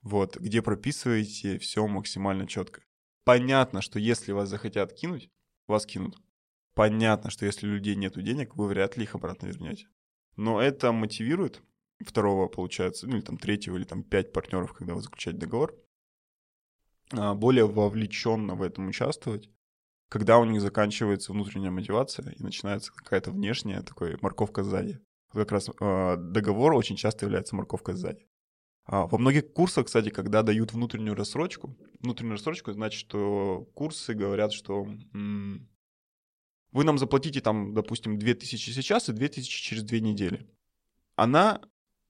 [0.03, 2.83] Вот, где прописываете все максимально четко.
[3.25, 5.31] Понятно, что если вас захотят кинуть,
[5.67, 6.17] вас кинут.
[6.75, 9.89] Понятно, что если у людей нет денег, вы вряд ли их обратно вернете.
[10.37, 11.63] Но это мотивирует
[12.05, 15.75] второго, получается, ну или там третьего, или там пять партнеров, когда вы заключаете договор,
[17.13, 19.51] а, более вовлеченно в этом участвовать.
[20.11, 24.99] Когда у них заканчивается внутренняя мотивация и начинается какая-то внешняя такой морковка сзади.
[25.33, 28.27] Как раз э, договор очень часто является морковкой сзади.
[28.87, 34.53] А, во многих курсах, кстати, когда дают внутреннюю рассрочку, внутреннюю рассрочку, значит, что курсы говорят,
[34.53, 34.85] что
[35.15, 35.69] м-
[36.73, 40.51] вы нам заплатите там, допустим, 2000 сейчас и 2000 через две недели.
[41.15, 41.61] Она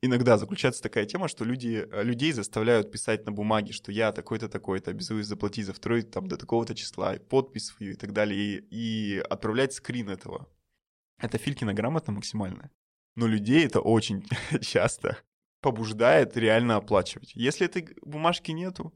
[0.02, 4.48] иногда заключается такая тема, что люди, э, людей заставляют писать на бумаге, что я такой-то,
[4.48, 9.16] такой-то, обязуюсь заплатить за второй там до такого-то числа, подпись свою и так далее, и,
[9.16, 10.48] и отправлять скрин этого.
[11.18, 12.70] Это Филькина грамота максимальная.
[13.16, 14.24] Но людей это очень
[14.62, 15.18] часто
[15.60, 17.32] побуждает реально оплачивать.
[17.34, 18.94] Если этой бумажки нету,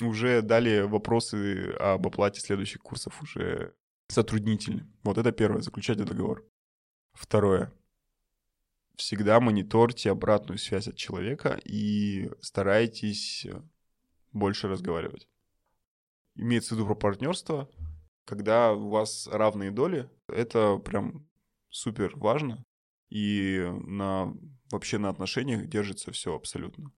[0.00, 3.74] уже далее вопросы об оплате следующих курсов уже
[4.08, 4.86] затруднительны.
[5.02, 6.44] Вот это первое, заключайте договор.
[7.12, 7.72] Второе.
[8.96, 13.46] Всегда мониторьте обратную связь от человека и старайтесь
[14.32, 15.28] больше разговаривать.
[16.34, 17.68] Имеется в виду про партнерство,
[18.24, 21.26] когда у вас равные доли, это прям
[21.68, 22.64] супер важно.
[23.10, 24.34] И на,
[24.70, 26.92] вообще на отношениях держится все абсолютно.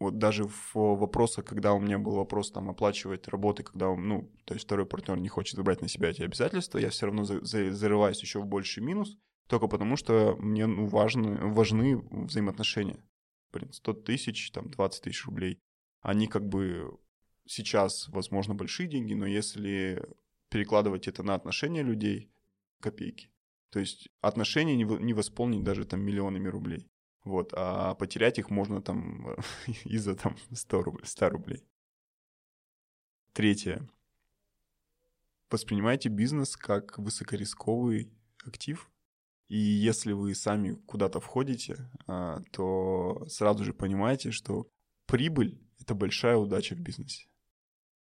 [0.00, 4.54] Вот даже в вопросах, когда у меня был вопрос там оплачивать работы, когда, ну, то
[4.54, 7.72] есть второй партнер не хочет брать на себя эти обязательства, я все равно за, за,
[7.72, 13.02] зарываюсь еще в больший минус, только потому что мне ну, важны, важны взаимоотношения.
[13.50, 15.58] Блин, 100 тысяч, там, 20 тысяч рублей.
[16.00, 16.98] Они как бы
[17.46, 20.06] сейчас, возможно, большие деньги, но если
[20.50, 22.30] перекладывать это на отношения людей,
[22.80, 23.30] копейки.
[23.70, 26.86] То есть отношения не, не восполнить даже там миллионами рублей.
[27.24, 29.34] Вот, а потерять их можно там
[29.84, 31.64] из-за там 100 рублей, 100 рублей.
[33.32, 33.88] Третье.
[35.50, 38.12] Воспринимайте бизнес как высокорисковый
[38.44, 38.90] актив.
[39.48, 44.68] И если вы сами куда-то входите, а, то сразу же понимаете, что
[45.06, 47.28] прибыль— это большая удача в бизнесе.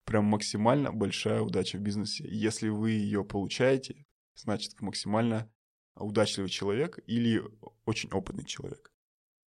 [0.05, 2.25] Прям максимально большая удача в бизнесе.
[2.29, 5.51] Если вы ее получаете, значит, вы максимально
[5.97, 7.43] удачливый человек или
[7.85, 8.93] очень опытный человек.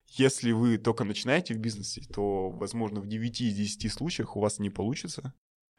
[0.07, 4.59] Если вы только начинаете в бизнесе, то, возможно, в 9 из 10 случаях у вас
[4.59, 5.33] не получится,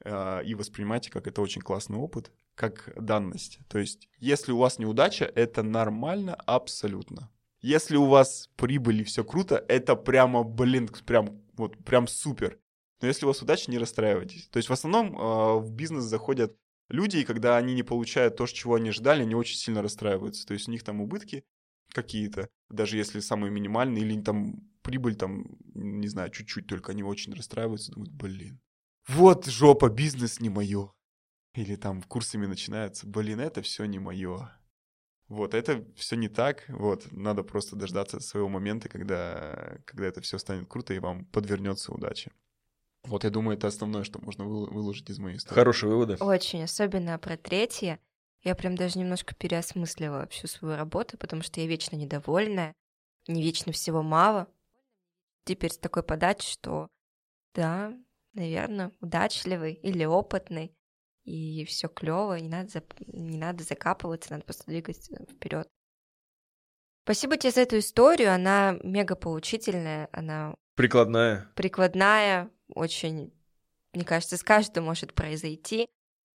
[0.04, 3.58] и воспринимайте как это очень классный опыт, как данность.
[3.68, 7.30] То есть, если у вас неудача, это нормально абсолютно.
[7.60, 12.58] Если у вас прибыль и все круто, это прямо, блин, прям, вот, прям супер.
[13.00, 14.48] Но если у вас удача, не расстраивайтесь.
[14.48, 16.56] То есть, в основном э, в бизнес заходят
[16.88, 20.46] люди, и когда они не получают то, чего они ждали, они очень сильно расстраиваются.
[20.46, 21.44] То есть у них там убытки,
[21.92, 27.32] какие-то, даже если самые минимальные, или там прибыль там, не знаю, чуть-чуть только, они очень
[27.32, 28.60] расстраиваются, думают, блин,
[29.08, 30.92] вот жопа, бизнес не мое.
[31.54, 34.50] Или там курсами начинается, блин, это все не мое.
[35.28, 40.38] Вот, это все не так, вот, надо просто дождаться своего момента, когда, когда это все
[40.38, 42.30] станет круто и вам подвернется удача.
[43.02, 45.54] Вот, я думаю, это основное, что можно выложить из моей истории.
[45.54, 46.16] Хорошие выводы.
[46.16, 48.00] Очень, особенно про третье.
[48.42, 52.74] Я прям даже немножко переосмыслила всю свою работу, потому что я вечно недовольная,
[53.26, 54.48] не вечно всего мало.
[55.44, 56.88] Теперь с такой подачей, что
[57.54, 57.96] да,
[58.36, 60.76] наверное, удачливый или опытный,
[61.24, 62.94] и все клево, не надо, зап...
[63.00, 65.68] не надо закапываться, надо просто двигаться вперед.
[67.04, 73.32] Спасибо тебе за эту историю, она мега поучительная, она прикладная, прикладная, очень,
[73.92, 75.88] мне кажется, с каждым может произойти.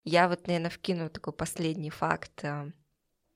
[0.04, 2.72] Я вот, наверное, вкину такой последний факт э,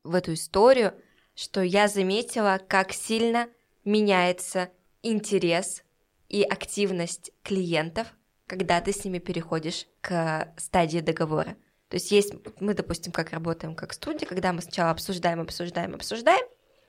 [0.03, 0.93] в эту историю,
[1.35, 3.49] что я заметила, как сильно
[3.83, 5.83] меняется интерес
[6.29, 8.13] и активность клиентов,
[8.47, 11.55] когда ты с ними переходишь к стадии договора.
[11.89, 16.45] То есть есть, мы, допустим, как работаем как студия, когда мы сначала обсуждаем, обсуждаем, обсуждаем,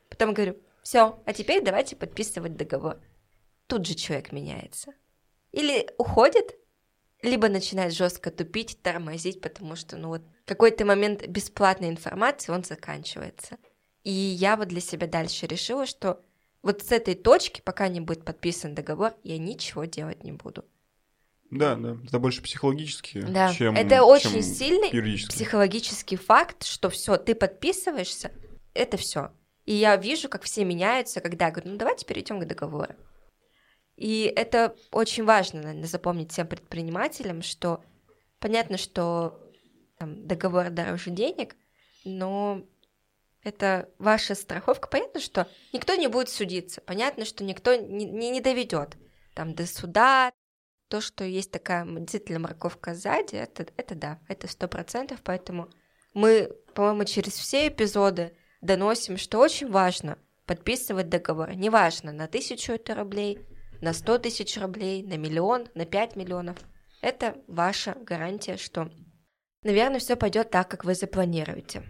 [0.08, 2.98] потом говорю, все, а теперь давайте подписывать договор.
[3.66, 4.92] Тут же человек меняется.
[5.52, 6.56] Или уходит,
[7.22, 13.58] либо начинает жестко тупить, тормозить, потому что, ну вот, какой-то момент бесплатной информации, он заканчивается.
[14.02, 16.22] И я вот для себя дальше решила, что
[16.62, 20.64] вот с этой точки, пока не будет подписан договор, я ничего делать не буду.
[21.54, 23.52] Да, да, это больше психологически, да.
[23.52, 24.90] чем Это очень чем сильный
[25.28, 28.32] психологический факт, что все, ты подписываешься,
[28.74, 29.30] это все.
[29.64, 32.94] И я вижу, как все меняются, когда я говорю, ну давайте перейдем к договору.
[33.96, 37.82] И это очень важно, наверное, запомнить всем предпринимателям, что
[38.40, 39.40] понятно, что
[39.98, 41.54] там, договор дороже денег,
[42.04, 42.64] но
[43.44, 44.88] это ваша страховка.
[44.88, 48.96] Понятно, что никто не будет судиться, понятно, что никто не, не, не доведет
[49.34, 50.32] там до суда.
[50.88, 55.68] То, что есть такая действительно морковка сзади, это, это да, это сто процентов, поэтому
[56.12, 61.54] мы, по-моему, через все эпизоды доносим, что очень важно подписывать договор.
[61.54, 63.40] Неважно, на тысячу это рублей,
[63.80, 66.58] на 100 тысяч рублей, на миллион, на 5 миллионов.
[67.00, 68.90] Это ваша гарантия, что
[69.62, 71.82] наверное, все пойдет так, как вы запланируете.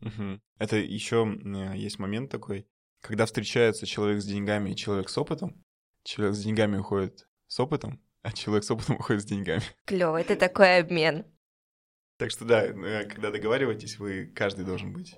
[0.00, 0.40] Мгм.
[0.58, 1.38] Это еще
[1.74, 2.66] есть момент такой,
[3.00, 5.64] когда встречается человек с деньгами и человек с опытом,
[6.04, 9.62] человек с деньгами уходит с опытом, а человек с опытом уходит с деньгами.
[9.86, 11.24] Клево, это такой обмен.
[12.16, 15.16] Так что да, э, когда договариваетесь, вы каждый должен быть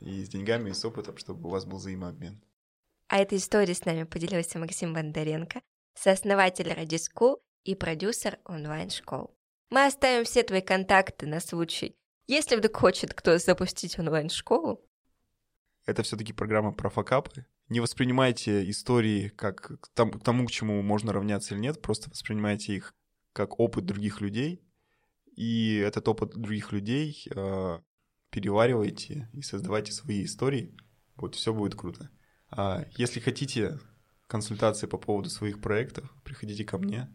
[0.00, 2.42] и с деньгами, и с опытом, чтобы у вас был взаимообмен.
[3.08, 5.60] А этой историей с нами поделился Максим Бондаренко,
[5.94, 9.36] сооснователь Радиску и продюсер онлайн-школ.
[9.70, 14.84] Мы оставим все твои контакты на случай, если вдруг хочет кто запустить онлайн-школу.
[15.86, 17.46] Это все-таки программа про факапы.
[17.68, 22.94] Не воспринимайте истории как к тому, к чему можно равняться или нет, просто воспринимайте их
[23.32, 24.62] как опыт других людей,
[25.36, 27.80] и этот опыт других людей э,
[28.30, 30.76] переваривайте и создавайте свои истории.
[31.16, 32.10] Вот все будет круто.
[32.50, 33.78] А если хотите
[34.26, 37.14] консультации по поводу своих проектов, приходите ко мне.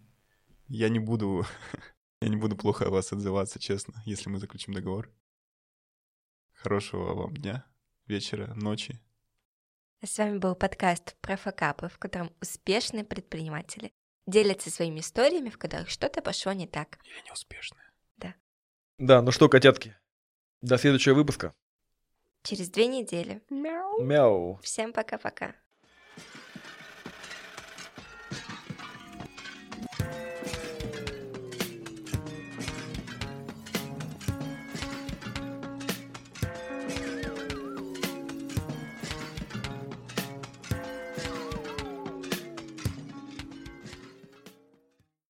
[0.67, 1.45] Я не буду,
[2.21, 5.09] я не буду плохо о вас отзываться, честно, если мы заключим договор.
[6.53, 7.65] Хорошего вам дня,
[8.05, 9.01] вечера, ночи.
[10.03, 13.93] А с вами был подкаст про факапы, в котором успешные предприниматели
[14.25, 16.97] делятся своими историями, в которых что-то пошло не так.
[17.03, 17.85] Или неуспешные.
[18.97, 19.95] Да, ну что, котятки,
[20.61, 21.55] до следующего выпуска.
[22.43, 23.43] Через две недели.
[23.49, 24.59] Мяу.
[24.63, 25.55] Всем пока-пока.